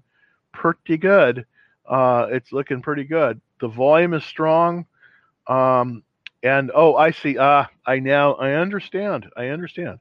[0.54, 1.46] pretty good.
[1.86, 3.42] Uh, it's looking pretty good.
[3.60, 4.86] The volume is strong.
[5.48, 6.04] Um,
[6.44, 7.38] and oh, I see.
[7.38, 9.28] Ah, I now I understand.
[9.36, 10.00] I understand.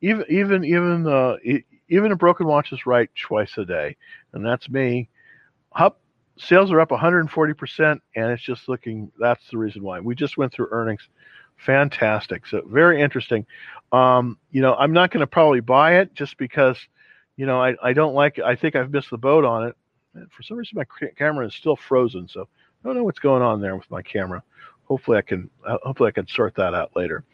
[0.00, 1.36] Even even even uh,
[1.88, 3.96] even a broken watch is right twice a day,
[4.32, 5.08] and that's me.
[5.74, 6.00] Up
[6.38, 9.10] sales are up 140 percent, and it's just looking.
[9.18, 11.08] That's the reason why we just went through earnings.
[11.64, 12.46] Fantastic.
[12.46, 13.46] So very interesting.
[13.92, 16.78] Um, you know, I'm not going to probably buy it just because,
[17.36, 18.38] you know, I, I don't like.
[18.38, 18.44] It.
[18.44, 19.76] I think I've missed the boat on it.
[20.14, 23.42] And for some reason, my camera is still frozen, so I don't know what's going
[23.42, 24.42] on there with my camera.
[24.84, 25.50] Hopefully, I can.
[25.64, 27.24] Uh, hopefully, I can sort that out later.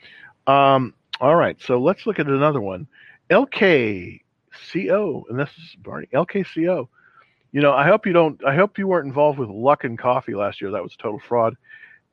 [0.46, 2.86] Um, all right, so let's look at another one.
[3.30, 4.20] LK
[4.72, 6.88] CO, and this is Barney LKCO.
[7.52, 8.44] You know, I hope you don't.
[8.44, 10.70] I hope you weren't involved with Luckin Coffee last year.
[10.72, 11.56] That was total fraud,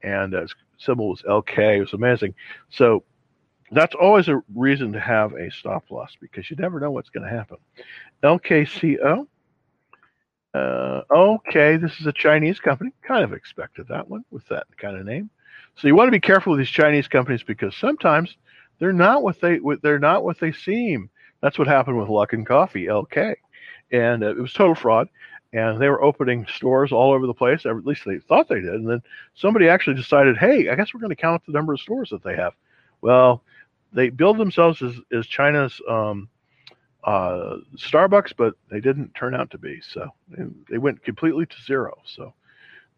[0.04, 0.46] and uh,
[0.78, 1.78] symbol was LK.
[1.78, 2.36] It was amazing.
[2.70, 3.04] So
[3.72, 7.28] that's always a reason to have a stop loss because you never know what's going
[7.28, 7.58] to happen.
[8.24, 9.28] LKCO.
[10.54, 12.92] Uh, okay, this is a Chinese company.
[13.02, 15.30] Kind of expected that one with that kind of name.
[15.76, 18.38] So you want to be careful with these Chinese companies because sometimes
[18.78, 21.10] they're not what they they're not what they seem.
[21.42, 23.36] That's what happened with Luckin Coffee, LK.
[23.92, 25.08] And uh, it was total fraud.
[25.54, 27.66] And they were opening stores all over the place.
[27.66, 28.74] At least they thought they did.
[28.74, 29.02] And then
[29.36, 32.24] somebody actually decided, hey, I guess we're going to count the number of stores that
[32.24, 32.54] they have.
[33.02, 33.44] Well,
[33.94, 36.28] they build themselves as, as China's um,
[37.04, 39.80] uh, Starbucks, but they didn't turn out to be.
[39.82, 41.98] So they, they went completely to zero.
[42.06, 42.34] So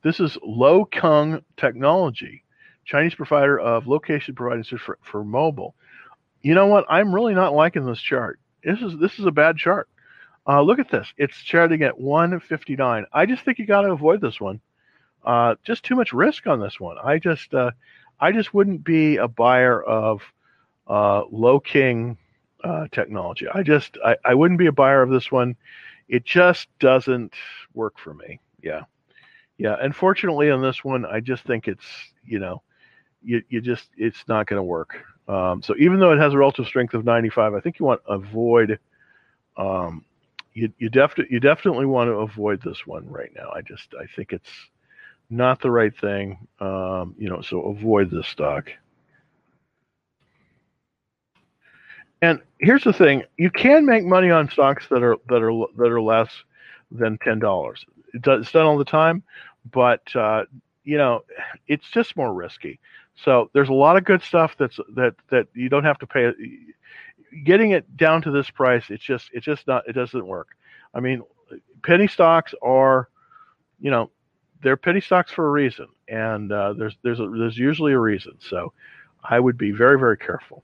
[0.02, 2.44] this is Luokung Technology,
[2.86, 5.76] Chinese provider of location providing for, for mobile
[6.46, 6.86] you know what?
[6.88, 8.40] I'm really not liking this chart.
[8.64, 9.90] This is this is a bad chart.
[10.48, 11.08] Uh, look at this.
[11.18, 13.06] It's charting at 159.
[13.12, 14.62] I just think you got to avoid this one.
[15.24, 16.98] Uh, just too much risk on this one.
[17.04, 17.72] I just uh,
[18.20, 20.22] I just wouldn't be a buyer of
[20.88, 21.24] uh,
[21.64, 22.18] king
[22.64, 23.48] uh, technology.
[23.52, 25.56] I just I, I wouldn't be a buyer of this one.
[26.08, 27.34] It just doesn't
[27.74, 28.40] work for me.
[28.62, 28.82] Yeah,
[29.58, 29.78] yeah.
[29.82, 31.86] Unfortunately, on this one, I just think it's
[32.24, 32.62] you know
[33.24, 34.96] you you just it's not going to work.
[35.28, 38.06] Um, so even though it has a relative strength of 95, I think you want
[38.06, 38.78] to avoid.
[39.58, 40.06] Um,
[40.56, 43.52] you you, def- you definitely want to avoid this one right now.
[43.56, 44.52] I just I think it's
[45.30, 46.48] not the right thing.
[46.60, 48.72] Um, you know, so avoid this stock.
[52.22, 55.92] And here's the thing: you can make money on stocks that are that are that
[55.92, 56.30] are less
[56.92, 57.86] than ten dollars.
[58.14, 59.24] It's done all the time,
[59.72, 60.46] but uh,
[60.84, 61.24] you know,
[61.68, 62.80] it's just more risky.
[63.16, 66.32] So there's a lot of good stuff that's that that you don't have to pay.
[67.44, 70.50] Getting it down to this price, it's just it's just not it doesn't work.
[70.94, 71.22] I mean,
[71.84, 73.10] penny stocks are,
[73.80, 74.12] you know,
[74.62, 78.34] they're penny stocks for a reason, and uh, there's there's a, there's usually a reason.
[78.40, 78.74] So
[79.24, 80.64] I would be very very careful.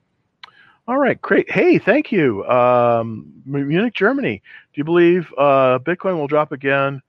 [0.88, 1.50] All right, great.
[1.50, 4.42] Hey, thank you, um, Munich, Germany.
[4.74, 7.02] Do you believe uh, Bitcoin will drop again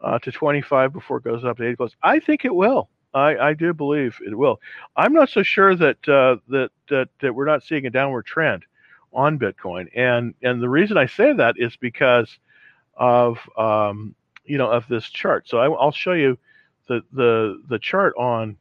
[0.00, 2.90] uh, to 25 before it goes up to 80 I think it will.
[3.14, 4.60] I, I do believe it will.
[4.96, 8.64] I'm not so sure that, uh, that that that we're not seeing a downward trend
[9.14, 12.38] on Bitcoin, and and the reason I say that is because
[12.96, 15.48] of um, you know of this chart.
[15.48, 16.38] So I, will show you
[16.88, 18.56] the the the chart on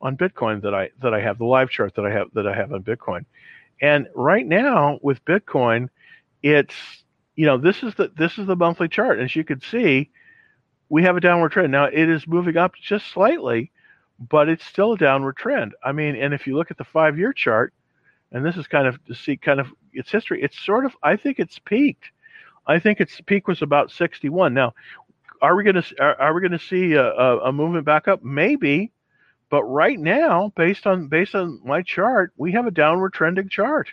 [0.00, 2.54] on Bitcoin that I that I have the live chart that I have that I
[2.54, 3.24] have on Bitcoin,
[3.80, 5.88] and right now with Bitcoin,
[6.42, 6.74] it's
[7.34, 10.10] you know this is the this is the monthly chart, as you can see,
[10.88, 11.72] we have a downward trend.
[11.72, 13.70] Now it is moving up just slightly,
[14.18, 15.74] but it's still a downward trend.
[15.84, 17.72] I mean, and if you look at the five year chart,
[18.32, 21.16] and this is kind of to see kind of its history, it's sort of, I
[21.16, 22.10] think it's peaked.
[22.66, 24.52] I think its peak was about 61.
[24.52, 24.74] Now,
[25.40, 28.08] are we going to are, are, we going to see a, a, a, movement back
[28.08, 28.24] up?
[28.24, 28.90] Maybe,
[29.50, 33.88] but right now, based on based on my chart, we have a downward trending chart.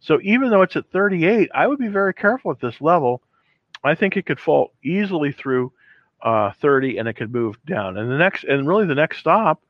[0.00, 3.22] So even though it's at 38, I would be very careful at this level.
[3.84, 5.72] I think it could fall easily through
[6.22, 7.96] uh, 30 and it could move down.
[7.96, 9.62] And the next, and really the next stop,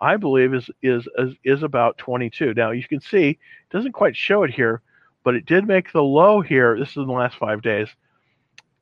[0.00, 2.54] I believe, is, is, is, is about 22.
[2.54, 3.38] Now you can see, it
[3.70, 4.82] doesn't quite show it here,
[5.24, 6.78] but it did make the low here.
[6.78, 7.88] This is in the last five days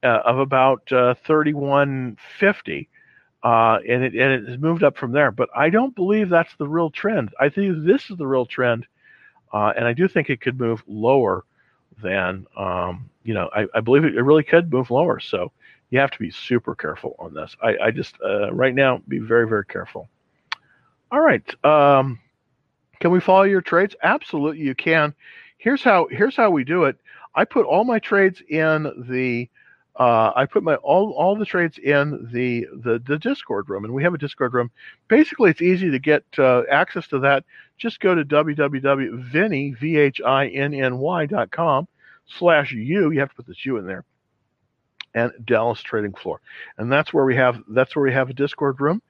[0.03, 2.89] uh, of about uh, 3150.
[3.43, 6.57] Uh, and it and it has moved up from there, but I don't believe that's
[6.57, 7.35] the real trend.
[7.39, 8.87] I think this is the real trend
[9.55, 11.45] uh, and I do think it could move lower
[12.03, 13.49] than um, you know.
[13.55, 15.21] I, I believe it, it, really could move lower.
[15.21, 15.53] So
[15.91, 17.57] you have to be super careful on this.
[17.63, 20.09] I, I just uh, right now be very very careful.
[21.11, 21.65] All right.
[21.65, 22.19] Um,
[23.01, 23.95] can we follow your trades?
[24.03, 25.15] Absolutely, you can.
[25.59, 26.97] Here's how here's how we do it.
[27.35, 29.49] I put all my trades in the
[29.97, 33.95] uh, I put my all all the trades in the, the the Discord room, and
[33.95, 34.71] we have a Discord room.
[35.09, 37.45] Basically, it's easy to get uh, access to that.
[37.79, 41.87] Just go to www.vinny v h i n n y dot com
[42.27, 43.11] slash u.
[43.13, 44.05] You have to put this u in there,
[45.15, 46.41] and Dallas Trading Floor,
[46.79, 49.01] and that's where we have that's where we have a Discord room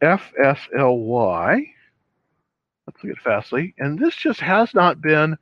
[0.00, 1.66] FSLY.
[2.86, 3.74] Let's look at Fastly.
[3.78, 5.36] And this just has not been,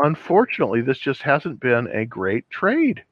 [0.00, 3.04] unfortunately, this just hasn't been a great trade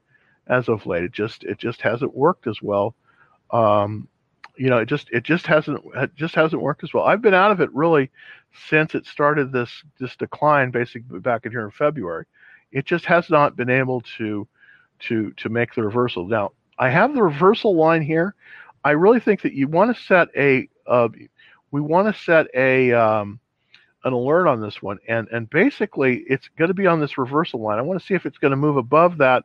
[0.49, 1.05] as of late.
[1.05, 2.95] It just it just hasn't worked as well
[3.53, 4.09] um,
[4.57, 7.05] you know, it just it just hasn't it just hasn't worked as well.
[7.05, 8.11] I've been out of it really
[8.69, 12.27] since it started this this decline, basically back in here in February.
[12.71, 14.47] It just has not been able to
[15.01, 16.27] to to make the reversal.
[16.27, 18.35] Now I have the reversal line here.
[18.85, 21.09] I really think that you want to set a uh,
[21.71, 23.41] we want to set a um,
[24.05, 27.61] an alert on this one, and and basically it's going to be on this reversal
[27.61, 27.79] line.
[27.79, 29.45] I want to see if it's going to move above that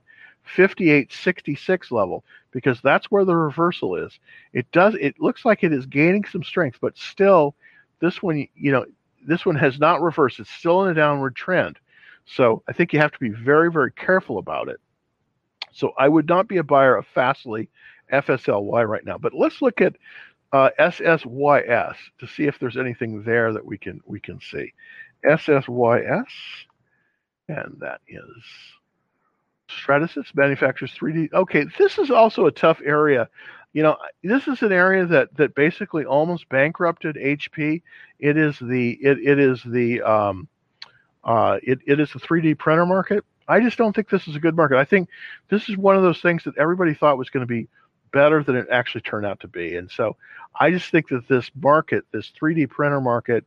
[0.56, 2.24] 5866 level
[2.58, 4.18] because that's where the reversal is.
[4.52, 7.54] It does it looks like it is gaining some strength, but still
[8.00, 8.84] this one you know
[9.28, 10.40] this one has not reversed.
[10.40, 11.78] It's still in a downward trend.
[12.26, 14.80] So I think you have to be very very careful about it.
[15.72, 17.70] So I would not be a buyer of Fastly
[18.12, 19.20] FSLY right now.
[19.20, 19.96] But let's look at
[20.52, 24.74] uh, SSYS to see if there's anything there that we can we can see.
[25.24, 26.26] SSYS
[27.50, 28.44] and that is
[29.70, 31.34] Stratasys manufactures 3D.
[31.34, 33.30] Okay, this is also a tough area.
[33.74, 37.82] You know, this is an area that that basically almost bankrupted HP.
[38.20, 40.48] It is the it, it is the um,
[41.24, 43.24] uh, it, it is the 3D printer market.
[43.48, 44.78] I just don't think this is a good market.
[44.78, 45.10] I think
[45.50, 47.68] this is one of those things that everybody thought was going to be
[48.12, 49.76] better than it actually turned out to be.
[49.76, 50.16] And so
[50.60, 53.46] I just think that this market, this 3D printer market,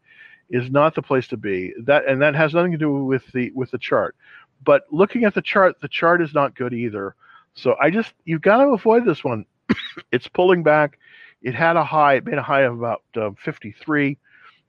[0.51, 1.73] is not the place to be.
[1.81, 4.17] That and that has nothing to do with the with the chart.
[4.63, 7.15] But looking at the chart, the chart is not good either.
[7.55, 9.45] So I just you've got to avoid this one.
[10.13, 10.99] it's pulling back.
[11.43, 12.15] It had a high.
[12.15, 14.19] It made a high of about uh, 53,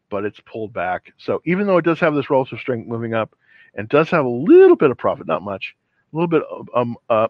[0.10, 1.14] but it's pulled back.
[1.18, 3.36] So even though it does have this relative strength moving up,
[3.76, 5.76] and does have a little bit of profit, not much,
[6.12, 7.28] a little bit of um uh,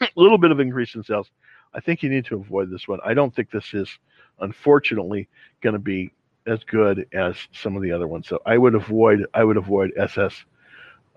[0.00, 1.30] a little bit of increase in sales.
[1.74, 2.98] I think you need to avoid this one.
[3.04, 3.88] I don't think this is,
[4.40, 5.28] unfortunately,
[5.60, 6.12] going to be
[6.46, 8.26] as good as some of the other ones.
[8.26, 10.44] So I would avoid I would avoid SS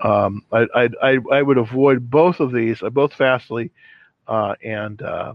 [0.04, 3.72] um, I, I, I, I, would avoid both of these, uh, both Fastly
[4.28, 5.34] uh, and, uh,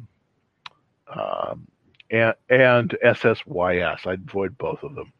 [2.10, 4.06] and and SSYS.
[4.06, 5.12] I'd avoid both of them.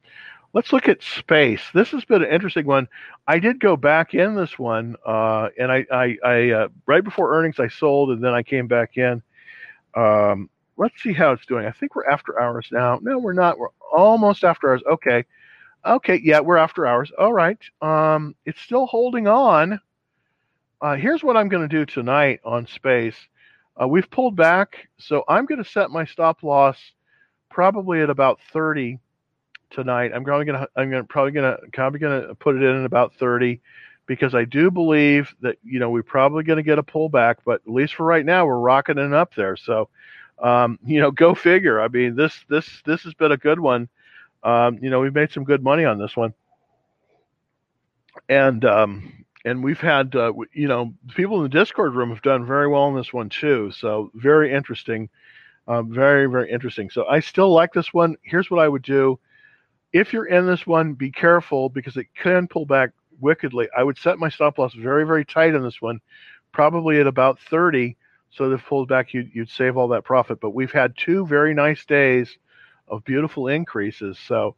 [0.54, 1.62] Let's look at space.
[1.74, 2.88] This has been an interesting one.
[3.26, 7.36] I did go back in this one, uh, and I, I, I uh, right before
[7.36, 9.22] earnings I sold, and then I came back in.
[9.94, 11.66] Um, let's see how it's doing.
[11.66, 12.98] I think we're after hours now.
[13.02, 13.58] No, we're not.
[13.58, 14.82] We're almost after hours.
[14.90, 15.24] Okay.
[15.88, 17.10] Okay, yeah, we're after hours.
[17.18, 17.58] All right.
[17.80, 19.80] Um, it's still holding on.
[20.82, 23.16] Uh, here's what I'm going to do tonight on space.
[23.80, 26.76] Uh, we've pulled back, so I'm going to set my stop loss
[27.48, 28.98] probably at about 30
[29.70, 30.12] tonight.
[30.14, 32.62] I'm probably going to I'm going to probably going to probably going to put it
[32.62, 33.58] in at about 30
[34.06, 37.62] because I do believe that you know we're probably going to get a pullback, but
[37.66, 39.56] at least for right now we're rocketing up there.
[39.56, 39.88] So
[40.38, 41.80] um, you know, go figure.
[41.80, 43.88] I mean, this this this has been a good one
[44.42, 46.32] um, you know, we've made some good money on this one,
[48.28, 52.46] and um, and we've had uh, you know people in the Discord room have done
[52.46, 53.70] very well on this one too.
[53.72, 55.08] So very interesting,
[55.66, 56.90] um, very very interesting.
[56.90, 58.16] So I still like this one.
[58.22, 59.18] Here's what I would do:
[59.92, 63.68] if you're in this one, be careful because it can pull back wickedly.
[63.76, 66.00] I would set my stop loss very very tight on this one,
[66.52, 67.96] probably at about 30.
[68.30, 70.38] So if it pulls back, you'd, you'd save all that profit.
[70.38, 72.36] But we've had two very nice days
[72.90, 74.18] of beautiful increases.
[74.18, 74.56] So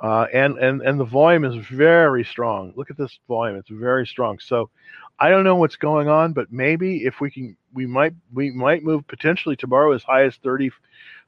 [0.00, 2.72] Uh, and and and the volume is very strong.
[2.76, 4.38] Look at this volume; it's very strong.
[4.40, 4.70] So,
[5.18, 8.82] I don't know what's going on, but maybe if we can, we might we might
[8.82, 10.70] move potentially tomorrow as high as 30,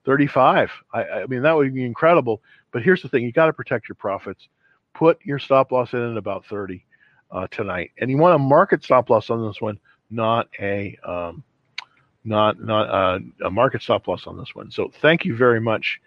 [0.07, 0.71] 35.
[0.95, 2.43] I, I mean, that would be incredible.
[2.73, 4.49] But here's the thing: you got to protect your profits.
[4.95, 6.85] Put your stop loss in at about 30
[7.31, 9.79] uh, tonight, and you want a market stop loss on this one,
[10.11, 11.45] not a um,
[12.25, 14.71] not not uh, a market stop loss on this one.
[14.71, 16.01] So thank you very much,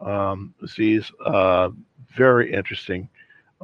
[0.00, 1.10] um, Z's.
[1.24, 1.70] Uh,
[2.16, 3.08] very interesting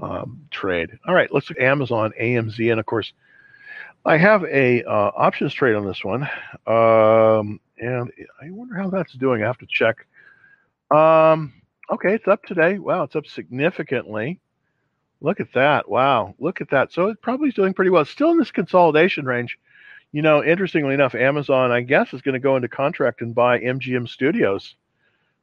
[0.01, 0.99] um, trade.
[1.07, 3.12] All right, let's look at Amazon AMZ, and of course,
[4.05, 6.24] I have a uh, options trade on this one,
[6.66, 9.43] um, and I wonder how that's doing.
[9.43, 10.07] I have to check.
[10.91, 11.55] Um,
[11.91, 12.78] okay, it's up today.
[12.78, 14.41] Wow, it's up significantly.
[15.20, 15.89] Look at that.
[15.89, 16.93] Wow, look at that.
[16.93, 18.05] So it probably is doing pretty well.
[18.05, 19.59] Still in this consolidation range.
[20.12, 23.59] You know, interestingly enough, Amazon, I guess, is going to go into contract and buy
[23.59, 24.76] MGM Studios.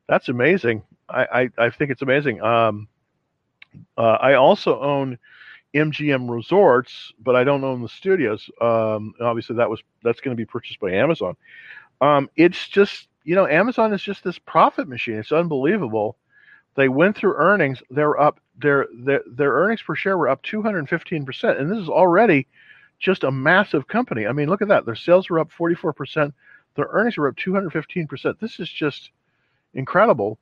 [0.08, 0.84] That's amazing.
[1.10, 1.26] I,
[1.58, 2.42] I, I think it's amazing.
[2.42, 2.88] Um,
[3.98, 5.18] uh, I also own
[5.74, 8.50] MGM Resorts, but I don't own the studios.
[8.60, 11.36] Um, obviously, that was that's going to be purchased by Amazon.
[12.02, 15.16] Um, it's just you know, Amazon is just this profit machine.
[15.16, 16.18] It's unbelievable.
[16.76, 17.82] They went through earnings.
[17.90, 18.40] They're up.
[18.58, 22.48] Their their their earnings per share were up 215 percent, and this is already
[23.00, 24.28] just a massive company.
[24.28, 24.86] I mean, look at that.
[24.86, 26.32] Their sales were up 44%.
[26.76, 28.40] Their earnings were up 215%.
[28.40, 29.10] This is just
[29.74, 30.40] incredible.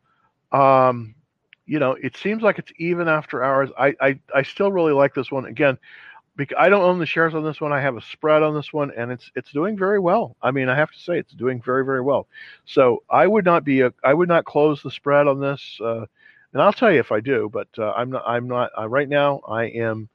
[0.52, 1.16] Um,
[1.66, 3.70] you know, it seems like it's even after hours.
[3.78, 5.46] I, I, I still really like this one.
[5.46, 5.78] Again,
[6.36, 7.72] because I don't own the shares on this one.
[7.72, 10.36] I have a spread on this one, and it's it's doing very well.
[10.42, 12.28] I mean, I have to say it's doing very very well.
[12.66, 16.06] So I would not be a I would not close the spread on this, uh,
[16.54, 17.50] and I'll tell you if I do.
[17.52, 19.42] But uh, I'm not I'm not uh, right now.
[19.48, 20.10] I am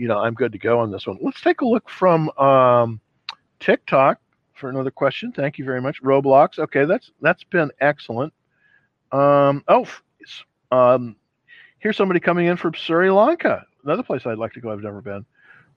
[0.00, 1.18] you know, I'm good to go on this one.
[1.20, 3.00] Let's take a look from um,
[3.58, 4.18] TikTok
[4.54, 5.30] for another question.
[5.30, 6.02] Thank you very much.
[6.02, 6.58] Roblox.
[6.58, 8.32] Okay, that's that's been excellent.
[9.12, 9.86] Um, oh,
[10.70, 11.16] um,
[11.78, 13.64] here's somebody coming in from Sri Lanka.
[13.84, 14.70] Another place I'd like to go.
[14.70, 15.24] I've never been.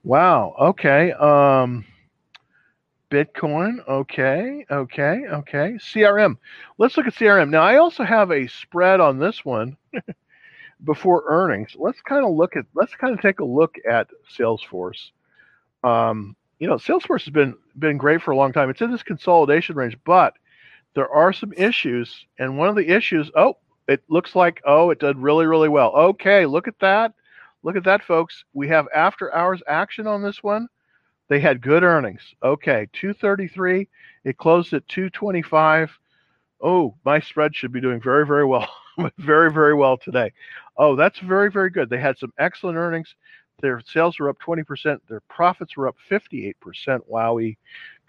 [0.02, 0.54] Wow.
[0.60, 1.12] Okay.
[1.12, 1.84] Um,
[3.10, 3.86] Bitcoin.
[3.88, 4.64] Okay.
[4.70, 5.22] Okay.
[5.30, 5.72] Okay.
[5.78, 6.36] CRM.
[6.78, 7.50] Let's look at CRM.
[7.50, 9.76] Now, I also have a spread on this one.
[10.84, 15.10] before earnings, let's kind of look at let's kind of take a look at Salesforce.
[15.82, 18.70] Um, you know, Salesforce has been been great for a long time.
[18.70, 20.34] It's in this consolidation range, but
[20.94, 23.56] there are some issues, and one of the issues, oh,
[23.88, 25.92] it looks like oh, it did really really well.
[25.94, 27.12] Okay, look at that,
[27.62, 28.44] look at that, folks.
[28.52, 30.68] We have after hours action on this one.
[31.28, 32.22] They had good earnings.
[32.42, 33.88] Okay, 233.
[34.24, 35.90] It closed at 225.
[36.60, 38.68] Oh, my spread should be doing very very well.
[39.18, 40.32] very, very well today.
[40.76, 41.88] Oh, that's very, very good.
[41.88, 43.14] They had some excellent earnings.
[43.60, 44.98] Their sales were up 20%.
[45.08, 46.54] Their profits were up 58%.
[47.10, 47.56] Wowie.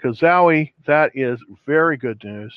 [0.04, 2.54] Kazowie, that is very good news.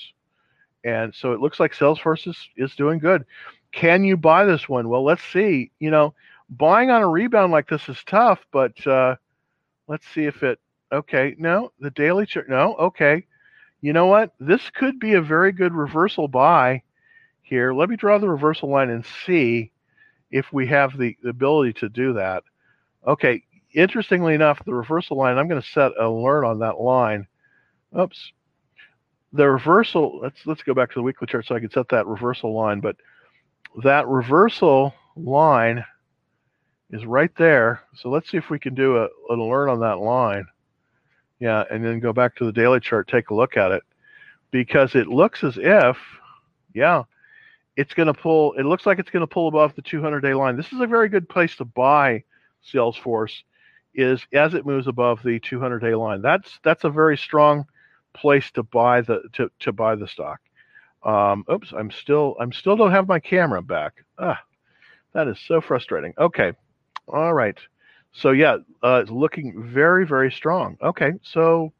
[0.84, 3.24] And so it looks like Salesforce is, is doing good.
[3.72, 4.88] Can you buy this one?
[4.88, 5.70] Well, let's see.
[5.78, 6.14] You know,
[6.50, 9.16] buying on a rebound like this is tough, but uh,
[9.86, 10.58] let's see if it.
[10.90, 12.48] Okay, no, the daily chart.
[12.48, 13.26] No, okay.
[13.80, 14.32] You know what?
[14.40, 16.82] This could be a very good reversal buy
[17.42, 17.72] here.
[17.72, 19.70] Let me draw the reversal line and see
[20.30, 22.42] if we have the, the ability to do that.
[23.06, 23.42] Okay,
[23.74, 27.26] interestingly enough, the reversal line, I'm going to set an alert on that line.
[27.98, 28.32] Oops.
[29.32, 32.06] The reversal, let's let's go back to the weekly chart so I can set that
[32.06, 32.96] reversal line, but
[33.82, 35.84] that reversal line
[36.90, 37.82] is right there.
[37.94, 40.46] So let's see if we can do a, an alert on that line.
[41.40, 43.82] Yeah, and then go back to the daily chart, take a look at it.
[44.50, 45.98] Because it looks as if,
[46.74, 47.02] yeah,
[47.76, 48.54] it's going to pull.
[48.54, 50.56] It looks like it's going to pull above the 200 day line.
[50.56, 52.24] This is a very good place to buy
[52.72, 53.42] Salesforce.
[53.94, 56.22] Is as it moves above the 200 day line.
[56.22, 57.66] That's that's a very strong
[58.20, 60.40] place to buy the to, to buy the stock.
[61.02, 64.04] Um, oops, I'm still I'm still don't have my camera back.
[64.18, 64.40] Ah,
[65.14, 66.14] that is so frustrating.
[66.18, 66.52] Okay,
[67.06, 67.58] all right.
[68.12, 70.76] So yeah, uh, it's looking very very strong.
[70.82, 71.72] Okay, so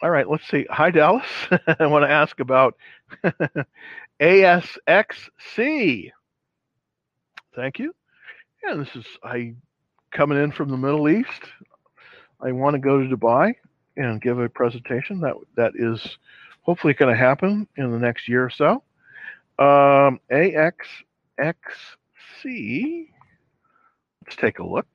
[0.00, 0.66] all right, let's see.
[0.70, 1.26] Hi Dallas.
[1.80, 2.76] I want to ask about
[4.20, 6.12] ASXC.
[7.56, 7.94] Thank you.
[8.62, 9.54] And this is I
[10.12, 11.50] coming in from the Middle East.
[12.40, 13.54] I want to go to Dubai
[13.98, 16.18] and give a presentation that that is
[16.62, 18.82] hopefully going to happen in the next year or so.
[19.58, 20.72] Um, ASXC.
[24.24, 24.86] Let's take a look.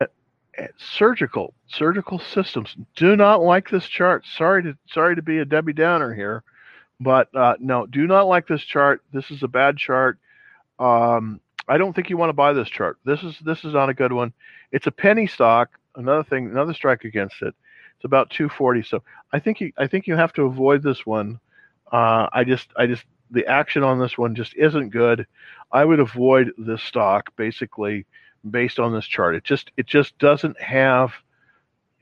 [0.00, 0.10] At,
[0.56, 2.74] at surgical surgical systems.
[2.96, 4.24] Do not like this chart.
[4.36, 6.44] Sorry to sorry to be a Debbie Downer here.
[7.00, 9.02] But uh, no, do not like this chart.
[9.12, 10.18] This is a bad chart.
[10.78, 12.98] Um, I don't think you want to buy this chart.
[13.04, 14.32] This is this is not a good one.
[14.70, 15.70] It's a penny stock.
[15.96, 17.54] Another thing, another strike against it.
[17.96, 18.82] It's about 240.
[18.82, 21.38] So I think you I think you have to avoid this one.
[21.92, 25.26] Uh, I just I just the action on this one just isn't good.
[25.72, 28.06] I would avoid this stock basically
[28.48, 29.34] based on this chart.
[29.34, 31.12] It just it just doesn't have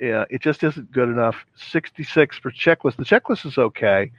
[0.01, 1.37] yeah, it just isn't good enough.
[1.57, 2.97] 66 for checklist.
[2.97, 4.11] The checklist is okay,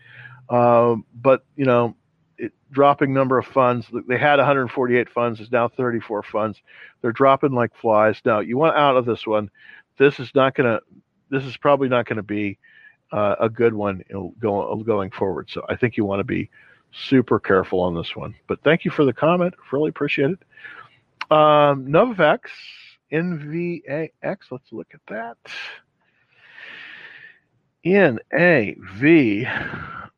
[0.49, 1.95] um, but you know,
[2.43, 3.87] it, dropping number of funds.
[4.07, 5.39] They had 148 funds.
[5.39, 6.61] Is now 34 funds.
[7.01, 8.21] They're dropping like flies.
[8.25, 9.49] Now you want out of this one.
[9.97, 10.79] This is not gonna.
[11.29, 12.59] This is probably not going to be
[13.11, 14.03] uh, a good one
[14.39, 15.49] going going forward.
[15.49, 16.49] So I think you want to be
[16.91, 18.35] super careful on this one.
[18.47, 19.53] But thank you for the comment.
[19.71, 20.39] Really appreciate it.
[21.31, 22.39] Um, Novavax,
[23.11, 24.37] NVAX.
[24.51, 25.37] Let's look at that.
[27.85, 29.47] NAVX.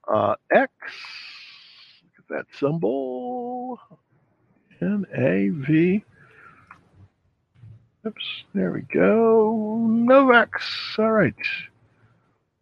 [0.08, 0.36] Uh,
[2.30, 3.80] that symbol.
[4.82, 6.02] NAV.
[8.06, 9.78] Oops, there we go.
[9.90, 10.50] Novax.
[11.00, 11.34] All right.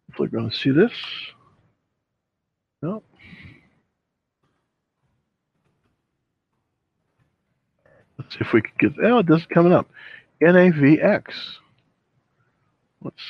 [0.08, 0.92] Hopefully, we're going to see this.
[2.82, 3.04] Nope.
[8.18, 8.92] Let's see if we can get.
[9.04, 9.88] Oh, it doesn't coming up.
[10.40, 11.24] NAVX.
[13.02, 13.22] Let's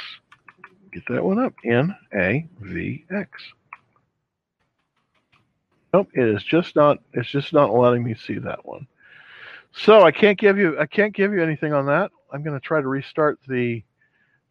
[0.92, 1.54] get that one up.
[1.64, 3.26] NAVX.
[5.94, 6.98] Nope, it is just not.
[7.14, 8.88] It's just not letting me see that one.
[9.72, 10.78] So I can't give you.
[10.80, 12.10] I can't give you anything on that.
[12.32, 13.84] I'm going to try to restart the.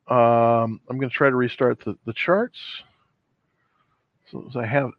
[0.07, 2.59] Um, I'm going to try to restart the, the charts.
[4.31, 4.91] So as I have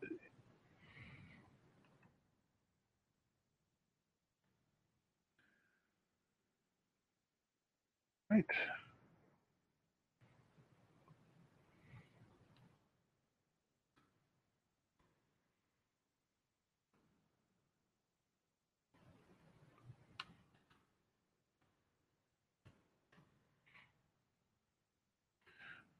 [8.30, 8.44] Right.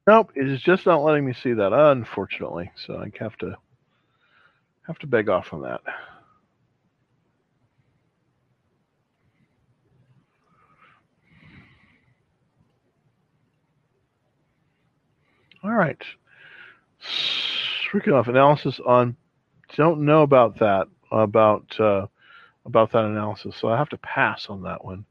[0.07, 2.71] Nope, it is just not letting me see that, unfortunately.
[2.77, 3.57] So I have to
[4.87, 5.81] have to beg off on that.
[15.63, 16.03] All right.
[17.91, 19.17] Freaking off analysis on.
[19.77, 22.07] Don't know about that about uh,
[22.67, 25.05] about that analysis, so I have to pass on that one.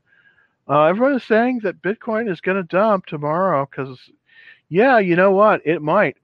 [0.69, 3.99] Uh, everyone is saying that Bitcoin is going to dump tomorrow because,
[4.69, 5.65] yeah, you know what?
[5.65, 6.17] It might.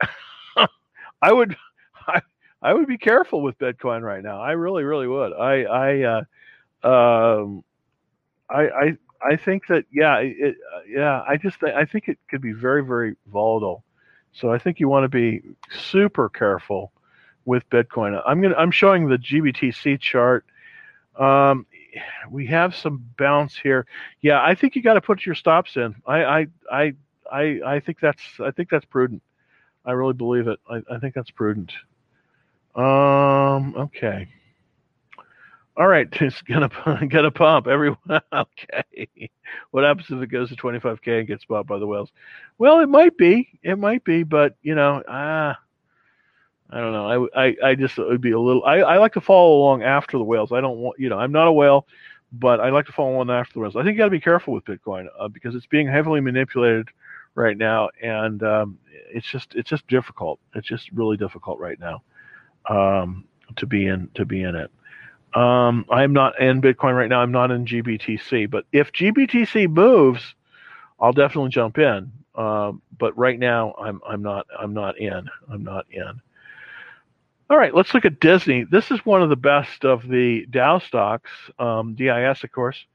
[1.21, 1.55] I would,
[2.07, 2.21] I,
[2.61, 4.41] I would be careful with Bitcoin right now.
[4.41, 5.33] I really, really would.
[5.33, 6.23] I, I,
[6.83, 6.87] uh,
[7.41, 7.63] um,
[8.49, 11.23] I, I, I think that yeah, it, uh, yeah.
[11.27, 13.83] I just, I think it could be very, very volatile.
[14.31, 16.93] So I think you want to be super careful
[17.45, 18.21] with Bitcoin.
[18.25, 20.45] I'm gonna I'm showing the GBTC chart.
[21.17, 21.65] Um,
[22.29, 23.85] we have some bounce here.
[24.21, 25.95] Yeah, I think you got to put your stops in.
[26.05, 26.93] I, I, I,
[27.31, 29.21] I, I think that's I think that's prudent.
[29.85, 30.59] I really believe it.
[30.69, 31.71] I, I think that's prudent.
[32.75, 34.27] Um, okay.
[35.77, 36.69] All right, it's gonna
[37.09, 37.97] gonna pump everyone.
[38.33, 39.31] okay,
[39.71, 42.11] what happens if it goes to 25k and gets bought by the whales?
[42.57, 45.57] Well, it might be, it might be, but you know, ah,
[46.69, 47.29] I don't know.
[47.33, 48.63] I, I, I just it would be a little.
[48.65, 50.51] I, I like to follow along after the whales.
[50.51, 51.87] I don't want, you know, I'm not a whale,
[52.31, 53.75] but I like to follow along after the whales.
[53.75, 56.89] I think you got to be careful with Bitcoin uh, because it's being heavily manipulated
[57.39, 58.77] right now, and um,
[59.11, 60.39] it's just it's just difficult.
[60.53, 62.03] It's just really difficult right now
[62.69, 63.25] um,
[63.55, 64.69] to be in to be in it.
[65.33, 67.21] Um, I'm not in Bitcoin right now.
[67.21, 70.35] I'm not in GBTC, but if GBTC moves,
[70.99, 72.11] I'll definitely jump in.
[72.35, 75.29] Um, but right now, I'm I'm not I'm not in.
[75.51, 76.21] I'm not in.
[77.49, 78.63] All right, let's look at Disney.
[78.63, 82.85] This is one of the best of the Dow stocks, um, DIS, of course.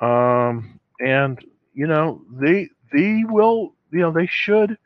[0.00, 4.78] Um, and you know they they will you know they should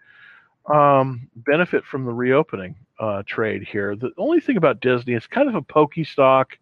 [0.72, 3.96] um, benefit from the reopening uh, trade here.
[3.96, 6.58] The only thing about Disney, it's kind of a pokey stock.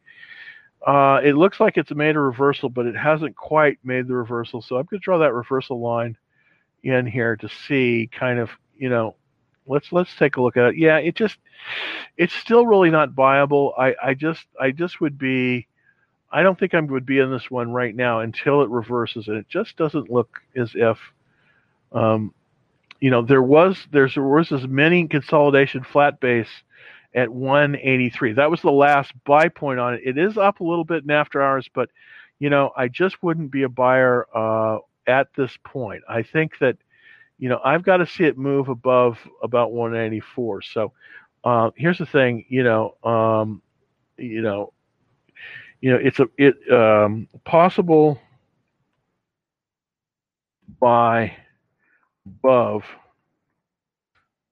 [0.86, 4.62] Uh, it looks like it's made a reversal, but it hasn't quite made the reversal.
[4.62, 6.16] So I'm going to draw that reversal line
[6.84, 9.16] in here to see kind of, you know,
[9.66, 10.76] let's let's take a look at it.
[10.76, 11.36] Yeah, it just
[12.16, 13.74] it's still really not viable.
[13.76, 15.66] I I just I just would be
[16.30, 19.36] I don't think I would be in this one right now until it reverses, and
[19.36, 20.98] it just doesn't look as if
[21.92, 22.32] um,
[23.00, 26.48] you know there was there's there was as many consolidation flat base
[27.14, 28.32] at 183.
[28.34, 30.02] That was the last buy point on it.
[30.04, 31.90] It is up a little bit in after hours, but
[32.38, 36.02] you know, I just wouldn't be a buyer uh, at this point.
[36.08, 36.76] I think that
[37.38, 40.62] you know I've got to see it move above about 184.
[40.62, 40.92] So
[41.44, 43.62] uh, here's the thing, you know, um,
[44.16, 44.72] you know,
[45.80, 48.20] you know, it's a it um, possible
[50.80, 51.36] buy
[52.28, 52.84] above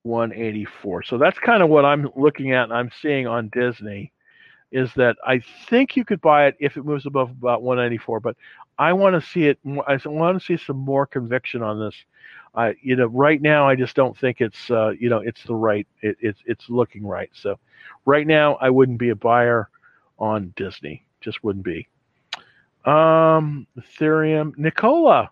[0.03, 1.03] 184.
[1.05, 4.13] So that's kind of what I'm looking at and I'm seeing on Disney.
[4.73, 8.37] is that I think you could buy it if it moves above about 194, but
[8.79, 9.59] I want to see it.
[9.87, 11.95] I want to see some more conviction on this.
[12.55, 15.55] I, you know, right now I just don't think it's, uh, you know, it's the
[15.55, 15.87] right.
[16.03, 17.31] It, it's it's looking right.
[17.35, 17.59] So,
[18.07, 19.71] right now I wouldn't be a buyer
[20.19, 21.07] on Disney.
[21.21, 21.89] Just wouldn't be.
[22.85, 25.31] Um, Ethereum, Nikola.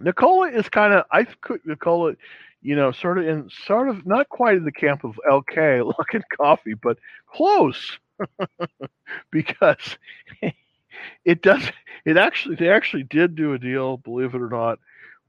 [0.00, 2.14] Nikola is kind of I could Nikola,
[2.62, 6.22] you know, sort of in sort of not quite in the camp of LK Luckin
[6.36, 7.98] Coffee, but close.
[9.30, 9.96] because
[11.24, 11.62] it does
[12.04, 14.78] it actually they actually did do a deal, believe it or not,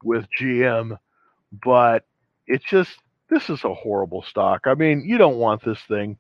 [0.04, 0.98] with GM,
[1.52, 2.06] but
[2.48, 2.98] it's just
[3.30, 4.62] this is a horrible stock.
[4.66, 6.18] I mean, you don't want this thing.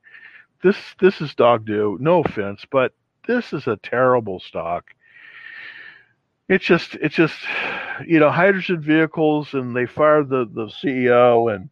[0.63, 1.97] This this is dog do.
[1.99, 2.93] No offense, but
[3.27, 4.85] this is a terrible stock.
[6.51, 7.39] It's just it's just
[8.05, 11.69] you know hydrogen vehicles, and they fired the the CEO and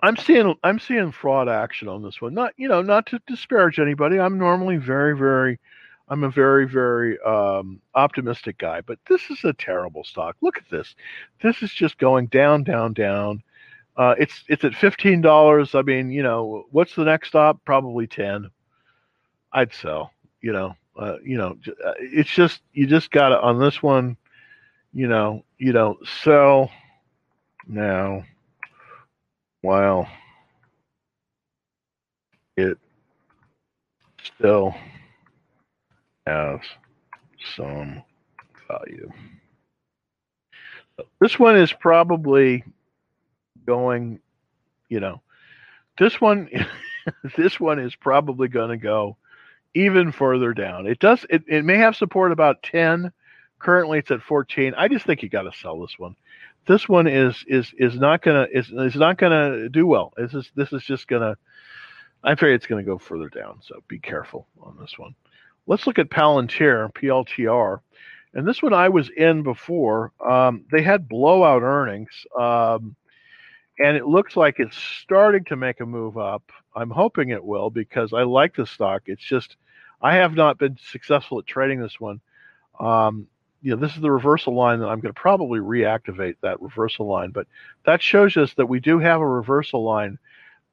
[0.00, 2.34] I'm seeing I'm seeing fraud action on this one.
[2.34, 4.20] Not you know not to disparage anybody.
[4.20, 5.58] I'm normally very very
[6.08, 10.36] I'm a very very um, optimistic guy, but this is a terrible stock.
[10.40, 10.94] Look at this.
[11.42, 13.42] This is just going down down down.
[13.96, 15.74] Uh, it's it's at fifteen dollars.
[15.74, 17.58] I mean, you know, what's the next stop?
[17.64, 18.50] Probably ten.
[19.52, 20.12] I'd sell.
[20.40, 24.16] You know, uh, you know, uh, it's just you just got to on this one.
[24.92, 26.70] You know, you don't sell
[27.68, 28.24] now
[29.60, 30.08] while
[32.56, 32.78] it
[34.24, 34.74] still
[36.26, 36.58] has
[37.54, 38.02] some
[38.66, 39.10] value.
[41.20, 42.64] This one is probably
[43.66, 44.18] going,
[44.88, 45.20] you know,
[45.98, 46.48] this one,
[47.36, 49.16] this one is probably going to go
[49.74, 50.86] even further down.
[50.86, 53.12] It does, it, it may have support about 10.
[53.58, 54.74] Currently it's at 14.
[54.76, 56.14] I just think you got to sell this one
[56.68, 60.12] this one is is is not gonna is is not gonna do well.
[60.16, 61.36] This is this is just gonna.
[62.22, 63.60] I'm afraid it's gonna go further down.
[63.62, 65.14] So be careful on this one.
[65.66, 67.80] Let's look at Palantir PLTR,
[68.34, 70.12] and this one I was in before.
[70.24, 72.94] Um, they had blowout earnings, um,
[73.78, 76.42] and it looks like it's starting to make a move up.
[76.74, 79.02] I'm hoping it will because I like the stock.
[79.06, 79.56] It's just
[80.00, 82.20] I have not been successful at trading this one.
[82.78, 83.26] Um,
[83.62, 87.06] you know, this is the reversal line that I'm going to probably reactivate that reversal
[87.06, 87.30] line.
[87.30, 87.46] But
[87.84, 90.18] that shows us that we do have a reversal line,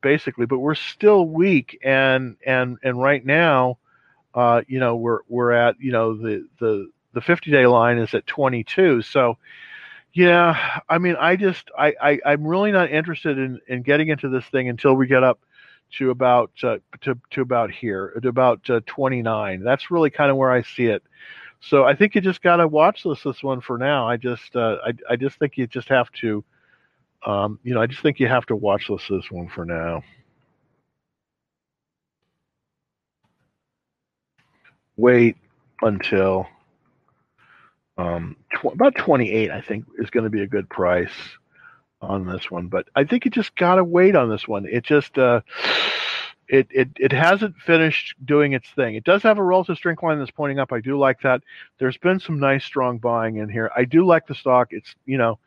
[0.02, 1.80] basically, but we're still weak.
[1.84, 3.80] And and and right now,
[4.36, 8.14] uh, you know, we're we're at you know the the the 50 day line is
[8.14, 9.02] at 22.
[9.02, 9.38] So,
[10.16, 14.30] yeah, I mean, I just I, I I'm really not interested in in getting into
[14.30, 15.42] this thing until we get up
[16.00, 19.64] to about uh, to to about here to about uh, 29.
[19.64, 21.04] That's really kind of where I see it.
[21.62, 24.08] So I think you just got to watch this this one for now.
[24.08, 26.46] I just uh, I I just think you just have to,
[27.26, 30.04] um, you know, I just think you have to watch this this one for now.
[34.98, 35.38] Wait
[35.82, 36.48] until
[37.98, 41.14] um, tw- about 28, I think, is going to be a good price
[42.02, 42.68] on this one.
[42.68, 44.66] But I think you just got to wait on this one.
[44.66, 45.42] It just, uh,
[46.48, 48.96] it, it it hasn't finished doing its thing.
[48.96, 50.72] It does have a relative strength line that's pointing up.
[50.72, 51.42] I do like that.
[51.80, 53.72] There's been some nice strong buying in here.
[53.76, 54.68] I do like the stock.
[54.72, 55.40] It's you know,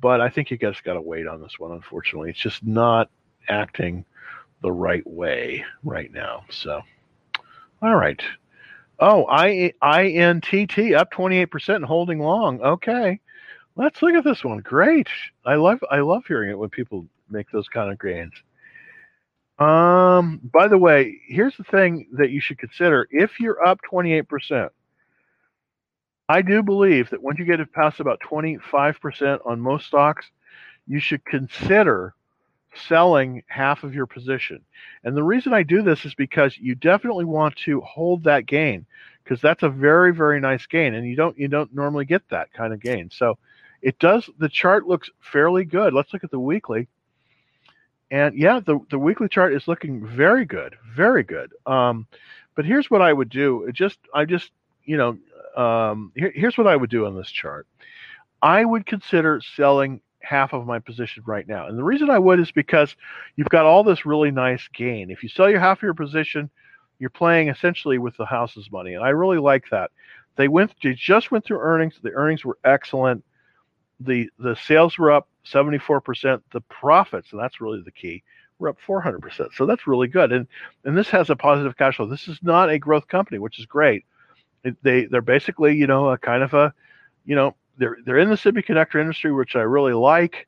[0.00, 1.72] but I think you guys got to wait on this one.
[1.72, 3.10] Unfortunately, it's just not
[3.48, 4.04] acting
[4.62, 6.44] the right way right now.
[6.50, 6.80] So,
[7.82, 8.22] all right.
[8.98, 12.60] Oh, I I N T T up 28% and holding long.
[12.60, 13.20] Okay.
[13.76, 14.58] Let's look at this one.
[14.58, 15.08] Great.
[15.46, 18.32] I love I love hearing it when people make those kind of gains.
[19.58, 23.08] Um, by the way, here's the thing that you should consider.
[23.10, 24.70] If you're up 28%,
[26.28, 30.26] I do believe that once you get past about 25% on most stocks,
[30.86, 32.14] you should consider
[32.86, 34.60] selling half of your position.
[35.04, 38.86] And the reason I do this is because you definitely want to hold that gain
[39.24, 42.52] because that's a very very nice gain and you don't you don't normally get that
[42.52, 43.10] kind of gain.
[43.10, 43.38] So
[43.82, 45.94] it does the chart looks fairly good.
[45.94, 46.88] Let's look at the weekly.
[48.10, 51.52] And yeah, the, the weekly chart is looking very good, very good.
[51.66, 52.06] Um,
[52.54, 53.70] but here's what I would do.
[53.72, 54.50] just I just
[54.84, 55.18] you know
[55.56, 57.66] um, here, here's what I would do on this chart.
[58.40, 62.40] I would consider selling half of my position right now, and the reason I would
[62.40, 62.94] is because
[63.36, 65.10] you've got all this really nice gain.
[65.10, 66.50] If you sell your half of your position,
[66.98, 69.90] you're playing essentially with the house's money, and I really like that.
[70.36, 71.94] They went, they just went through earnings.
[72.02, 73.24] The earnings were excellent.
[74.00, 76.42] The the sales were up 74%.
[76.52, 78.22] The profits, and that's really the key,
[78.58, 79.52] we're up 400%.
[79.54, 80.32] So that's really good.
[80.32, 80.46] And
[80.84, 82.06] and this has a positive cash flow.
[82.06, 84.04] This is not a growth company, which is great.
[84.64, 86.74] It, they they're basically you know a kind of a
[87.24, 90.46] you know they're they're in the semiconductor industry, which I really like,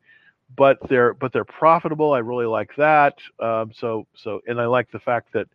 [0.55, 2.13] but they're but they're profitable.
[2.13, 3.19] I really like that.
[3.39, 5.47] Um, so so and I like the fact that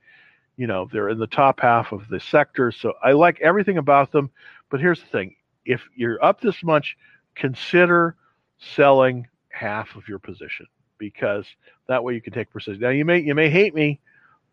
[0.58, 2.72] you know, they're in the top half of the sector.
[2.72, 4.32] So I like everything about them.
[4.70, 6.98] But here's the thing if you're up this much,
[7.36, 8.16] consider
[8.58, 10.68] selling half of your position
[10.98, 11.46] because
[11.88, 12.82] that way you can take precision.
[12.82, 14.00] Now you may you may hate me,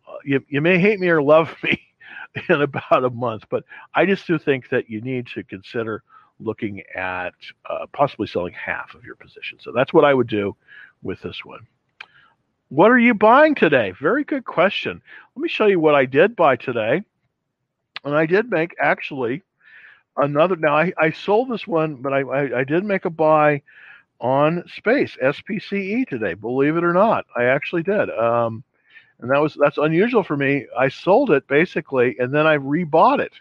[0.07, 1.81] uh, you you may hate me or love me
[2.49, 3.63] in about a month, but
[3.93, 6.03] I just do think that you need to consider
[6.43, 7.33] looking at
[7.69, 9.57] uh, possibly selling half of your position.
[9.61, 10.55] So that's what I would do
[11.01, 11.65] with this one.
[12.69, 13.93] What are you buying today?
[14.01, 15.01] Very good question.
[15.35, 17.03] Let me show you what I did buy today.
[18.03, 19.43] And I did make actually
[20.17, 20.55] another.
[20.55, 23.61] Now I, I sold this one, but I, I, I did make a buy
[24.19, 26.33] on space SPCE today.
[26.33, 28.09] Believe it or not, I actually did.
[28.09, 28.63] Um,
[29.19, 30.65] and that was that's unusual for me.
[30.77, 33.33] I sold it basically, and then I rebought it.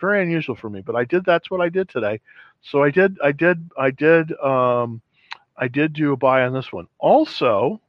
[0.00, 1.24] Very unusual for me, but I did.
[1.24, 2.20] That's what I did today.
[2.62, 3.18] So I did.
[3.22, 3.70] I did.
[3.78, 4.32] I did.
[4.38, 5.02] Um,
[5.56, 6.86] I did do a buy on this one.
[6.98, 7.80] Also,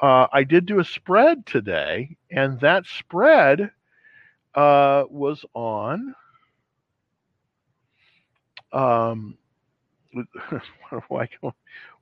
[0.00, 3.70] uh, I did do a spread today, and that spread
[4.54, 6.14] uh, was on.
[8.72, 9.36] Um,
[11.08, 11.28] why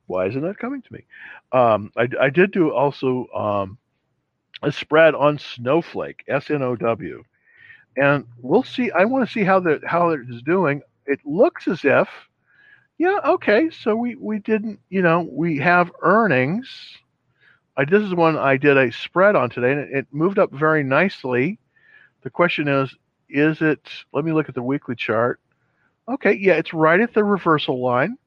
[0.07, 1.05] why isn't that coming to me?
[1.51, 3.77] Um, I, I did do also um,
[4.61, 7.23] a spread on Snowflake, S N O W,
[7.97, 8.91] and we'll see.
[8.91, 10.81] I want to see how the how it is doing.
[11.05, 12.07] It looks as if,
[12.97, 13.69] yeah, okay.
[13.69, 16.69] So we we didn't, you know, we have earnings.
[17.77, 20.83] I this is one I did a spread on today, and it, moved up very
[20.83, 21.59] nicely.
[22.23, 22.93] The question is,
[23.29, 23.87] is it?
[24.13, 25.39] Let me look at the weekly chart.
[26.07, 28.17] Okay, yeah, it's right at the reversal line.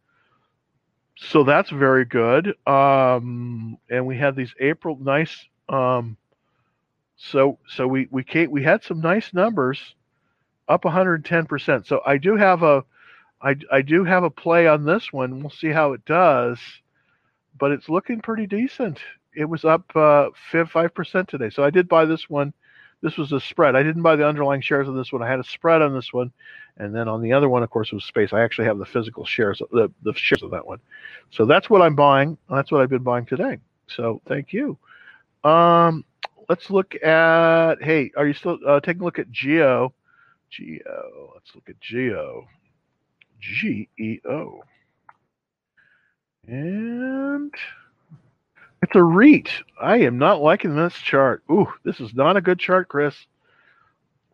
[1.16, 2.54] So that's very good.
[2.66, 6.16] Um, and we had these April nice um,
[7.16, 9.94] so so we we came, we had some nice numbers,
[10.68, 11.86] up 110%.
[11.86, 12.84] So I do have a
[13.42, 15.40] I I do have a play on this one.
[15.40, 16.58] We'll see how it does,
[17.58, 18.98] but it's looking pretty decent.
[19.36, 20.30] It was up uh,
[20.68, 21.50] five percent today.
[21.50, 22.52] So I did buy this one.
[23.02, 23.76] This was a spread.
[23.76, 25.22] I didn't buy the underlying shares of this one.
[25.22, 26.32] I had a spread on this one,
[26.78, 28.32] and then on the other one, of course, was space.
[28.32, 30.78] I actually have the physical shares, the the shares of that one.
[31.30, 32.38] So that's what I'm buying.
[32.48, 33.58] That's what I've been buying today.
[33.88, 34.78] So thank you.
[35.42, 36.04] Um,
[36.48, 37.82] let's look at.
[37.82, 39.92] Hey, are you still uh, taking a look at Geo?
[40.50, 41.32] Geo.
[41.34, 42.46] Let's look at Geo.
[43.40, 44.62] G E O.
[46.46, 47.54] And
[48.82, 49.50] it's a REIT.
[49.80, 51.42] I am not liking this chart.
[51.50, 53.14] Ooh, this is not a good chart, Chris.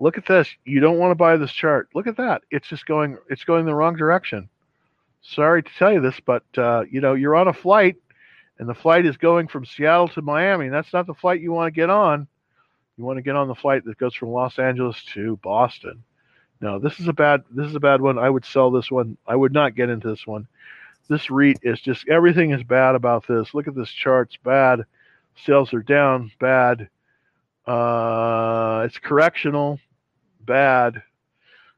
[0.00, 0.48] Look at this.
[0.64, 1.88] You don't want to buy this chart.
[1.94, 2.42] Look at that.
[2.50, 3.18] It's just going.
[3.28, 4.48] It's going the wrong direction.
[5.22, 7.96] Sorry to tell you this, but uh, you know you're on a flight
[8.61, 10.68] and the flight is going from Seattle to Miami.
[10.68, 12.28] That's not the flight you want to get on.
[12.98, 16.04] You want to get on the flight that goes from Los Angeles to Boston.
[16.61, 18.18] No, this is a bad this is a bad one.
[18.18, 19.16] I would sell this one.
[19.26, 20.46] I would not get into this one.
[21.08, 23.54] This REIT is just everything is bad about this.
[23.54, 24.28] Look at this chart.
[24.28, 24.84] It's bad.
[25.46, 26.30] Sales are down.
[26.38, 26.90] Bad.
[27.66, 29.80] Uh, it's correctional.
[30.44, 31.02] Bad.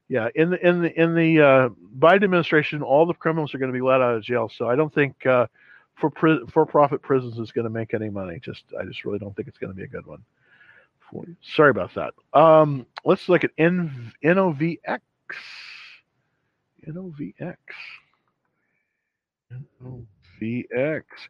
[0.09, 3.71] Yeah, in the in the in the uh, Biden administration, all the criminals are going
[3.71, 4.51] to be let out of jail.
[4.53, 5.47] So I don't think uh,
[5.95, 8.39] for pri- for profit prisons is going to make any money.
[8.41, 10.23] Just I just really don't think it's going to be a good one.
[11.11, 11.35] For you.
[11.41, 12.13] Sorry about that.
[12.33, 14.99] Um, let's look at N- NOVX.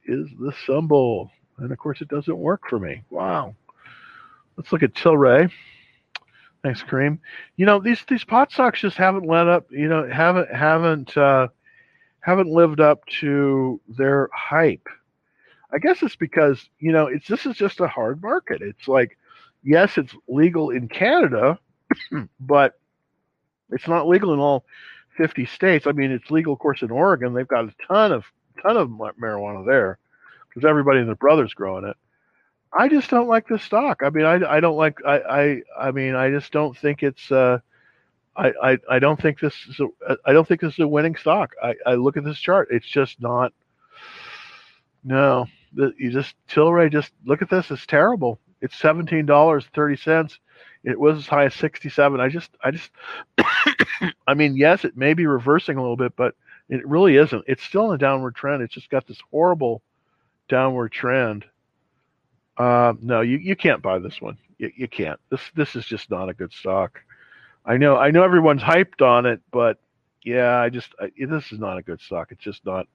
[0.06, 3.04] Is the symbol, and of course it doesn't work for me.
[3.10, 3.56] Wow.
[4.58, 5.52] Let's look at Tilray.
[6.64, 7.20] Thanks, Kareem.
[7.58, 9.66] You know these these pot stocks just haven't let up.
[9.70, 11.16] You know haven't haven't.
[11.18, 11.50] Uh,
[12.24, 14.88] haven't lived up to their hype.
[15.74, 18.62] I guess it's because, you know, it's this is just a hard market.
[18.62, 19.18] It's like,
[19.62, 21.60] yes, it's legal in Canada,
[22.40, 22.80] but
[23.72, 24.66] it's not legal in all
[25.18, 25.86] 50 states.
[25.86, 27.34] I mean, it's legal, of course, in Oregon.
[27.34, 28.24] They've got a ton of
[28.62, 29.98] ton of marijuana there
[30.48, 31.98] because everybody and their brother's growing it.
[32.72, 34.02] I just don't like this stock.
[34.02, 37.32] I mean, I, I don't like I, I I mean, I just don't think it's
[37.32, 37.60] uh
[38.36, 41.16] I, I, I don't think this is a, I don't think this is a winning
[41.16, 41.54] stock.
[41.62, 42.70] I, I look at this chart.
[42.72, 43.54] It's just not.
[45.04, 46.92] No, the, you just Tilray.
[46.92, 47.70] Just look at this.
[47.72, 48.40] It's terrible.
[48.62, 50.40] It's seventeen dollars thirty cents.
[50.84, 52.20] It was as high as sixty seven.
[52.20, 52.90] I just I just.
[54.28, 56.36] I mean, yes, it may be reversing a little bit, but
[56.70, 57.44] it really isn't.
[57.48, 58.64] It's still in a downward trend.
[58.64, 59.82] It's just got this horrible
[60.48, 61.46] downward trend.
[62.58, 64.38] Uh, no, you, you can't buy this one.
[64.58, 65.20] You, you can't.
[65.30, 67.02] This this is just not a good stock.
[67.66, 69.78] I know I know everyone's hyped on it, but
[70.24, 72.32] yeah, I just I, this is not a good stock.
[72.32, 72.88] It's just not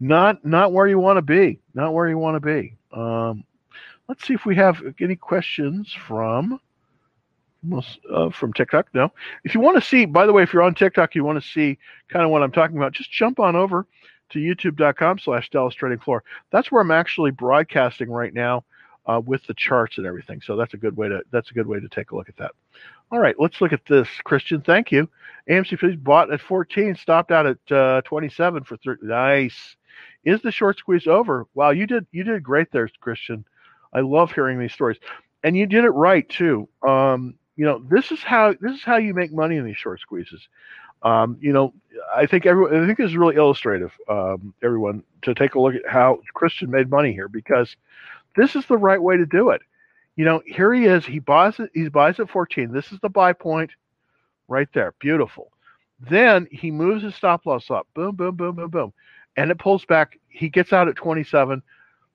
[0.00, 1.60] not not where you want to be.
[1.74, 2.76] Not where you want to be.
[2.92, 3.44] Um,
[4.08, 6.60] let's see if we have any questions from
[8.12, 8.88] uh, from TikTok.
[8.94, 9.12] No.
[9.44, 11.48] If you want to see, by the way, if you're on TikTok, you want to
[11.48, 11.78] see
[12.08, 13.86] kind of what I'm talking about, just jump on over
[14.30, 16.24] to youtube.com slash Dallas Trading Floor.
[16.50, 18.64] That's where I'm actually broadcasting right now.
[19.06, 20.40] uh, with the charts and everything.
[20.40, 22.36] So that's a good way to that's a good way to take a look at
[22.36, 22.52] that.
[23.12, 24.60] All right, let's look at this, Christian.
[24.62, 25.08] Thank you.
[25.48, 29.06] AMC bought at 14, stopped out at uh, 27 for 30.
[29.06, 29.76] Nice.
[30.24, 31.46] Is the short squeeze over?
[31.54, 33.44] Wow, you did you did great there, Christian.
[33.92, 34.98] I love hearing these stories,
[35.44, 36.68] and you did it right too.
[36.86, 40.00] Um, you know, this is how this is how you make money in these short
[40.00, 40.48] squeezes.
[41.02, 41.72] Um, you know,
[42.14, 45.76] I think everyone, I think this is really illustrative, um, everyone, to take a look
[45.76, 47.76] at how Christian made money here because
[48.34, 49.62] this is the right way to do it.
[50.16, 51.04] You know, here he is.
[51.04, 51.70] He buys it.
[51.74, 52.72] He buys at 14.
[52.72, 53.70] This is the buy point,
[54.48, 54.94] right there.
[54.98, 55.52] Beautiful.
[56.00, 57.86] Then he moves his stop loss up.
[57.94, 58.92] Boom, boom, boom, boom, boom,
[59.36, 60.18] and it pulls back.
[60.28, 61.62] He gets out at 27.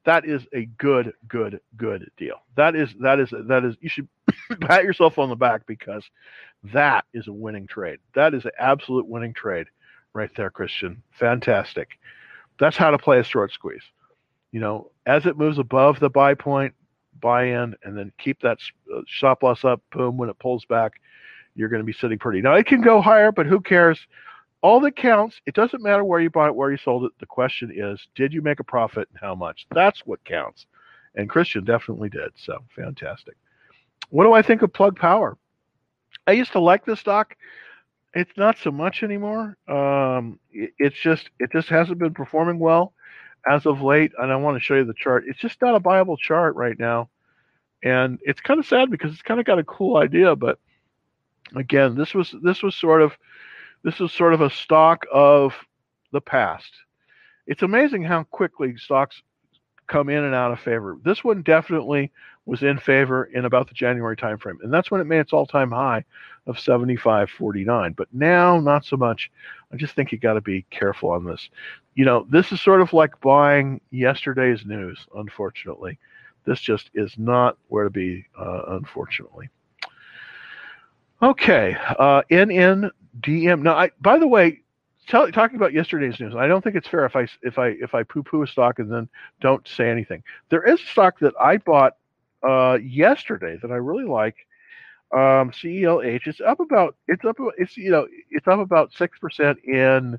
[0.03, 2.37] That is a good, good, good deal.
[2.55, 3.75] That is that is that is.
[3.81, 4.07] You should
[4.61, 6.03] pat yourself on the back because
[6.73, 7.99] that is a winning trade.
[8.15, 9.67] That is an absolute winning trade
[10.13, 11.03] right there, Christian.
[11.11, 11.89] Fantastic.
[12.59, 13.83] That's how to play a short squeeze.
[14.51, 16.73] You know, as it moves above the buy point,
[17.21, 18.57] buy in, and then keep that
[18.93, 19.81] uh, stop loss up.
[19.91, 20.93] Boom, when it pulls back,
[21.55, 22.41] you're going to be sitting pretty.
[22.41, 23.99] Now, it can go higher, but who cares?
[24.61, 27.11] All that counts, it doesn't matter where you bought it, where you sold it.
[27.19, 29.65] The question is, did you make a profit and how much?
[29.73, 30.65] That's what counts.
[31.15, 32.31] And Christian definitely did.
[32.35, 33.35] So fantastic.
[34.09, 35.37] What do I think of Plug Power?
[36.27, 37.35] I used to like this stock.
[38.13, 39.57] It's not so much anymore.
[39.67, 42.93] Um, it, it's just it just hasn't been performing well
[43.47, 44.11] as of late.
[44.17, 45.25] And I want to show you the chart.
[45.27, 47.09] It's just not a viable chart right now,
[47.83, 50.59] and it's kind of sad because it's kind of got a cool idea, but
[51.55, 53.13] again, this was this was sort of
[53.83, 55.53] this was sort of a stock of
[56.11, 56.71] the past.
[57.47, 59.21] It's amazing how quickly stocks
[59.87, 60.97] come in and out of favor.
[61.03, 62.11] This one definitely
[62.45, 65.71] was in favor in about the January timeframe, and that's when it made its all-time
[65.71, 66.03] high
[66.47, 67.95] of 75.49.
[67.95, 69.31] But now, not so much.
[69.71, 71.49] I just think you got to be careful on this.
[71.95, 75.05] You know, this is sort of like buying yesterday's news.
[75.15, 75.99] Unfortunately,
[76.45, 78.25] this just is not where to be.
[78.37, 79.49] Uh, unfortunately.
[81.21, 83.61] Okay, uh, NNDM.
[83.61, 84.61] Now, I, by the way,
[85.07, 87.93] tell, talking about yesterday's news, I don't think it's fair if I if I if
[87.93, 89.07] I poo-poo a stock and then
[89.39, 90.23] don't say anything.
[90.49, 91.97] There is a stock that I bought
[92.47, 94.35] uh, yesterday that I really like.
[95.13, 96.25] Um, CELH.
[96.25, 100.17] It's up about it's up it's you know it's up about six percent in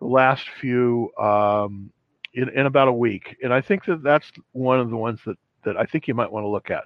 [0.00, 1.90] the last few um,
[2.32, 5.36] in in about a week, and I think that that's one of the ones that
[5.66, 6.84] that I think you might want to look at.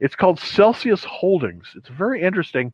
[0.00, 1.66] It's called Celsius Holdings.
[1.76, 2.72] It's very interesting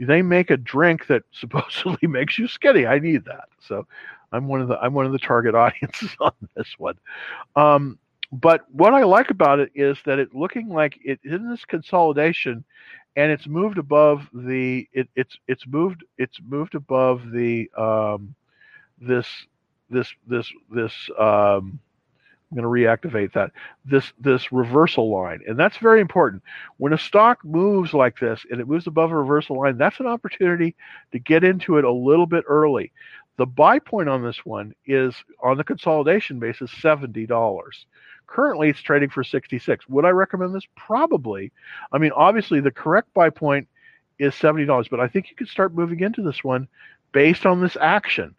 [0.00, 2.86] they make a drink that supposedly makes you skinny.
[2.86, 3.48] I need that.
[3.60, 3.86] So
[4.32, 6.96] I'm one of the I'm one of the target audiences on this one.
[7.56, 7.98] Um,
[8.32, 12.64] but what I like about it is that it's looking like it in this consolidation,
[13.16, 18.34] and it's moved above the it, it's it's moved it's moved above the um,
[19.00, 19.26] this
[19.90, 21.80] this this this um,
[22.50, 23.52] I'm going to reactivate that
[23.84, 26.42] this this reversal line, and that's very important.
[26.78, 30.06] When a stock moves like this and it moves above a reversal line, that's an
[30.06, 30.74] opportunity
[31.12, 32.92] to get into it a little bit early.
[33.36, 37.86] The buy point on this one is on the consolidation basis seventy dollars.
[38.30, 39.88] Currently, it's trading for sixty six.
[39.88, 40.66] Would I recommend this?
[40.76, 41.50] Probably.
[41.92, 43.66] I mean, obviously, the correct buy point
[44.20, 46.68] is seventy dollars, but I think you could start moving into this one
[47.10, 48.36] based on this action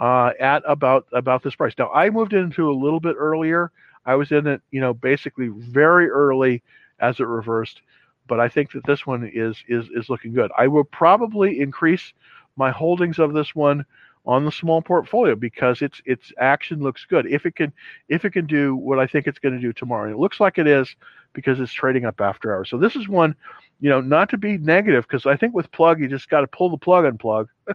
[0.00, 1.74] uh, at about about this price.
[1.76, 3.72] Now I moved into a little bit earlier.
[4.06, 6.62] I was in it, you know, basically very early
[7.00, 7.80] as it reversed,
[8.28, 10.52] but I think that this one is is is looking good.
[10.56, 12.12] I will probably increase
[12.56, 13.84] my holdings of this one
[14.26, 17.26] on the small portfolio because its its action looks good.
[17.26, 17.72] If it can
[18.08, 20.40] if it can do what I think it's going to do tomorrow, and it looks
[20.40, 20.94] like it is
[21.32, 22.70] because it's trading up after hours.
[22.70, 23.34] So this is one,
[23.80, 26.46] you know, not to be negative because I think with plug you just got to
[26.46, 27.48] pull the plug and plug.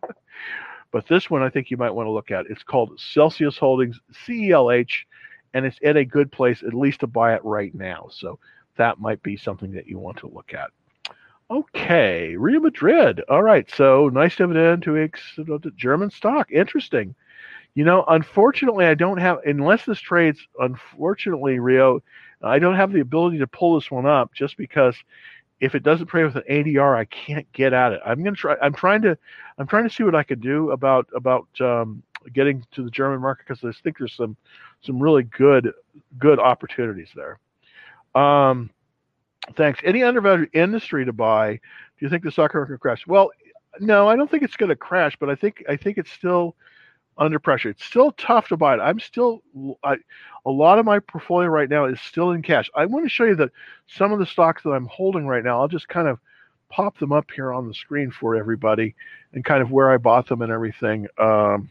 [0.91, 2.47] But this one I think you might want to look at.
[2.49, 5.05] It's called Celsius Holdings, CELH,
[5.53, 8.07] and it's at a good place, at least to buy it right now.
[8.11, 8.39] So
[8.77, 10.71] that might be something that you want to look at.
[11.51, 13.23] Okay, Real Madrid.
[13.27, 15.39] All right, so nice dividend to ex-
[15.75, 16.51] German stock.
[16.51, 17.15] Interesting.
[17.73, 22.01] You know, unfortunately, I don't have, unless this trades, unfortunately, Rio,
[22.43, 24.95] I don't have the ability to pull this one up just because
[25.59, 28.01] if it doesn't pray with an ADR, I can't get at it.
[28.05, 28.55] I'm gonna try.
[28.61, 29.17] I'm trying to.
[29.57, 32.01] I'm trying to see what I can do about about um,
[32.33, 34.37] getting to the German market because I think there's some
[34.81, 35.71] some really good
[36.17, 37.39] good opportunities there.
[38.21, 38.69] Um,
[39.55, 39.79] thanks.
[39.83, 41.53] Any undervalued industry to buy?
[41.53, 43.05] Do you think the stock market crash?
[43.07, 43.31] Well,
[43.79, 46.55] no, I don't think it's going to crash, but I think I think it's still
[47.19, 47.69] under pressure.
[47.69, 48.79] It's still tough to buy it.
[48.79, 49.43] I'm still,
[49.83, 49.97] I,
[50.45, 52.69] a lot of my portfolio right now is still in cash.
[52.75, 53.51] I want to show you that
[53.87, 56.17] some of the stocks that I'm holding right now, I'll just kind of
[56.69, 58.95] pop them up here on the screen for everybody
[59.33, 61.07] and kind of where I bought them and everything.
[61.17, 61.69] Um,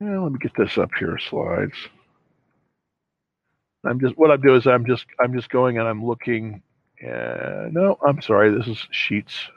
[0.00, 1.74] yeah, let me get this up here, slides.
[3.84, 6.62] I'm just what I'm doing is I'm just I'm just going and I'm looking.
[7.02, 8.50] Uh, no, I'm sorry.
[8.56, 9.48] This is sheets.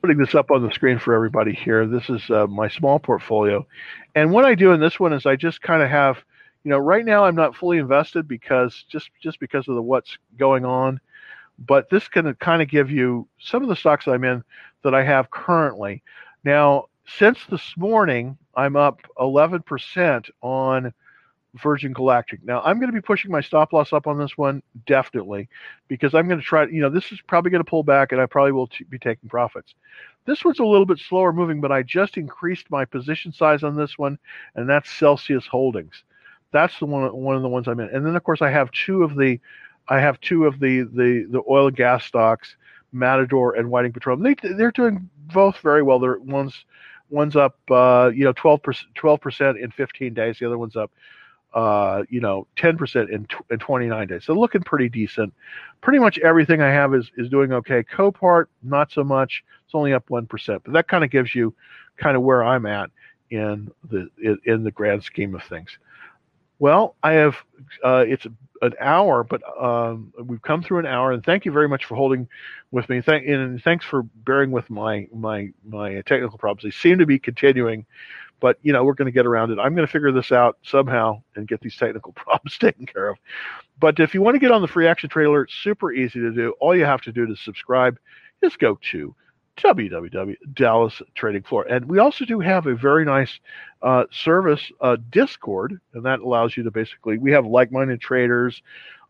[0.00, 1.86] Putting this up on the screen for everybody here.
[1.86, 3.66] This is uh, my small portfolio,
[4.14, 6.18] and what I do in this one is I just kind of have,
[6.64, 10.18] you know, right now I'm not fully invested because just just because of the what's
[10.38, 11.00] going on,
[11.58, 14.42] but this can kind of give you some of the stocks I'm in
[14.82, 16.02] that I have currently.
[16.44, 20.92] Now, since this morning, I'm up 11% on
[21.54, 22.42] Virgin Galactic.
[22.44, 25.48] Now, I'm going to be pushing my stop loss up on this one definitely
[25.88, 28.20] because I'm going to try, you know, this is probably going to pull back and
[28.20, 29.74] I probably will t- be taking profits.
[30.24, 33.76] This one's a little bit slower moving, but I just increased my position size on
[33.76, 34.18] this one,
[34.54, 36.04] and that's Celsius Holdings.
[36.52, 37.88] That's the one, one of the ones I'm in.
[37.88, 39.40] And then, of course, I have two of the,
[39.88, 42.54] I have two of the the the oil and gas stocks,
[42.92, 44.22] Matador and Whiting Petroleum.
[44.22, 45.98] They they're doing both very well.
[45.98, 46.64] They're one's
[47.10, 50.38] one's up, uh, you know, 12 percent 12 percent in 15 days.
[50.38, 50.92] The other one's up
[51.54, 54.24] uh, you know, 10% in, in 29 days.
[54.24, 55.34] So looking pretty decent.
[55.80, 57.82] Pretty much everything I have is, is doing okay.
[57.82, 59.44] Copart, not so much.
[59.64, 60.28] It's only up 1%,
[60.64, 61.54] but that kind of gives you
[61.96, 62.90] kind of where I'm at
[63.30, 64.08] in the,
[64.44, 65.76] in the grand scheme of things.
[66.58, 67.36] Well, I have,
[67.82, 68.26] uh, it's
[68.62, 71.96] an hour, but um, we've come through an hour, and thank you very much for
[71.96, 72.28] holding
[72.70, 73.00] with me.
[73.00, 76.62] Thank and thanks for bearing with my my my technical problems.
[76.62, 77.84] They seem to be continuing
[78.42, 79.58] but you know, we're going to get around it.
[79.60, 83.16] I'm going to figure this out somehow and get these technical problems taken care of.
[83.80, 86.32] But if you want to get on the free action trailer, it's super easy to
[86.32, 86.52] do.
[86.60, 87.98] All you have to do to subscribe
[88.42, 89.14] is go to
[89.58, 91.64] www Dallas Trading Floor.
[91.68, 93.38] And we also do have a very nice
[93.82, 98.62] uh, service, uh, Discord, and that allows you to basically, we have like minded traders.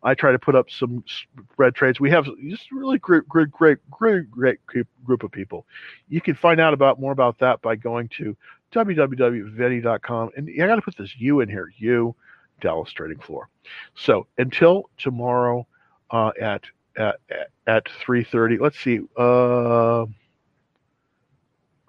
[0.03, 1.99] I try to put up some spread trades.
[1.99, 4.59] We have just really great, great, great, great, great
[5.05, 5.65] group of people.
[6.09, 8.35] You can find out about more about that by going to
[8.73, 10.31] www.veti.com.
[10.35, 12.15] And I got to put this U in here, U,
[12.61, 13.49] Dallas Trading Floor.
[13.95, 15.67] So until tomorrow
[16.11, 16.63] uh, at
[16.95, 17.19] at
[17.67, 18.59] at 3:30.
[18.59, 19.01] Let's see.
[19.17, 20.05] Uh,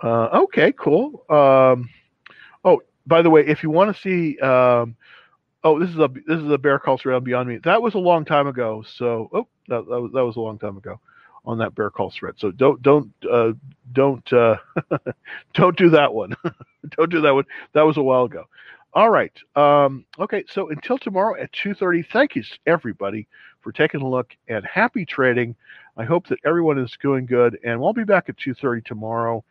[0.02, 1.24] uh, okay, cool.
[1.28, 1.88] Um,
[2.64, 4.96] oh, by the way, if you want to see, um,
[5.62, 7.62] oh, this is a this is a bear culture around Beyond Meat.
[7.64, 8.82] That was a long time ago.
[8.96, 10.98] So, oh, that, that was that was a long time ago
[11.44, 12.34] on that bear call thread.
[12.38, 13.52] So don't don't uh,
[13.92, 14.56] don't uh,
[15.54, 16.34] don't do that one.
[16.96, 17.44] don't do that one.
[17.72, 18.44] That was a while ago.
[18.92, 19.32] All right.
[19.56, 20.44] Um, okay.
[20.48, 22.02] So until tomorrow at two thirty.
[22.02, 23.26] Thank you everybody
[23.60, 25.54] for taking a look and happy trading.
[25.96, 29.44] I hope that everyone is doing good, and we'll be back at two thirty tomorrow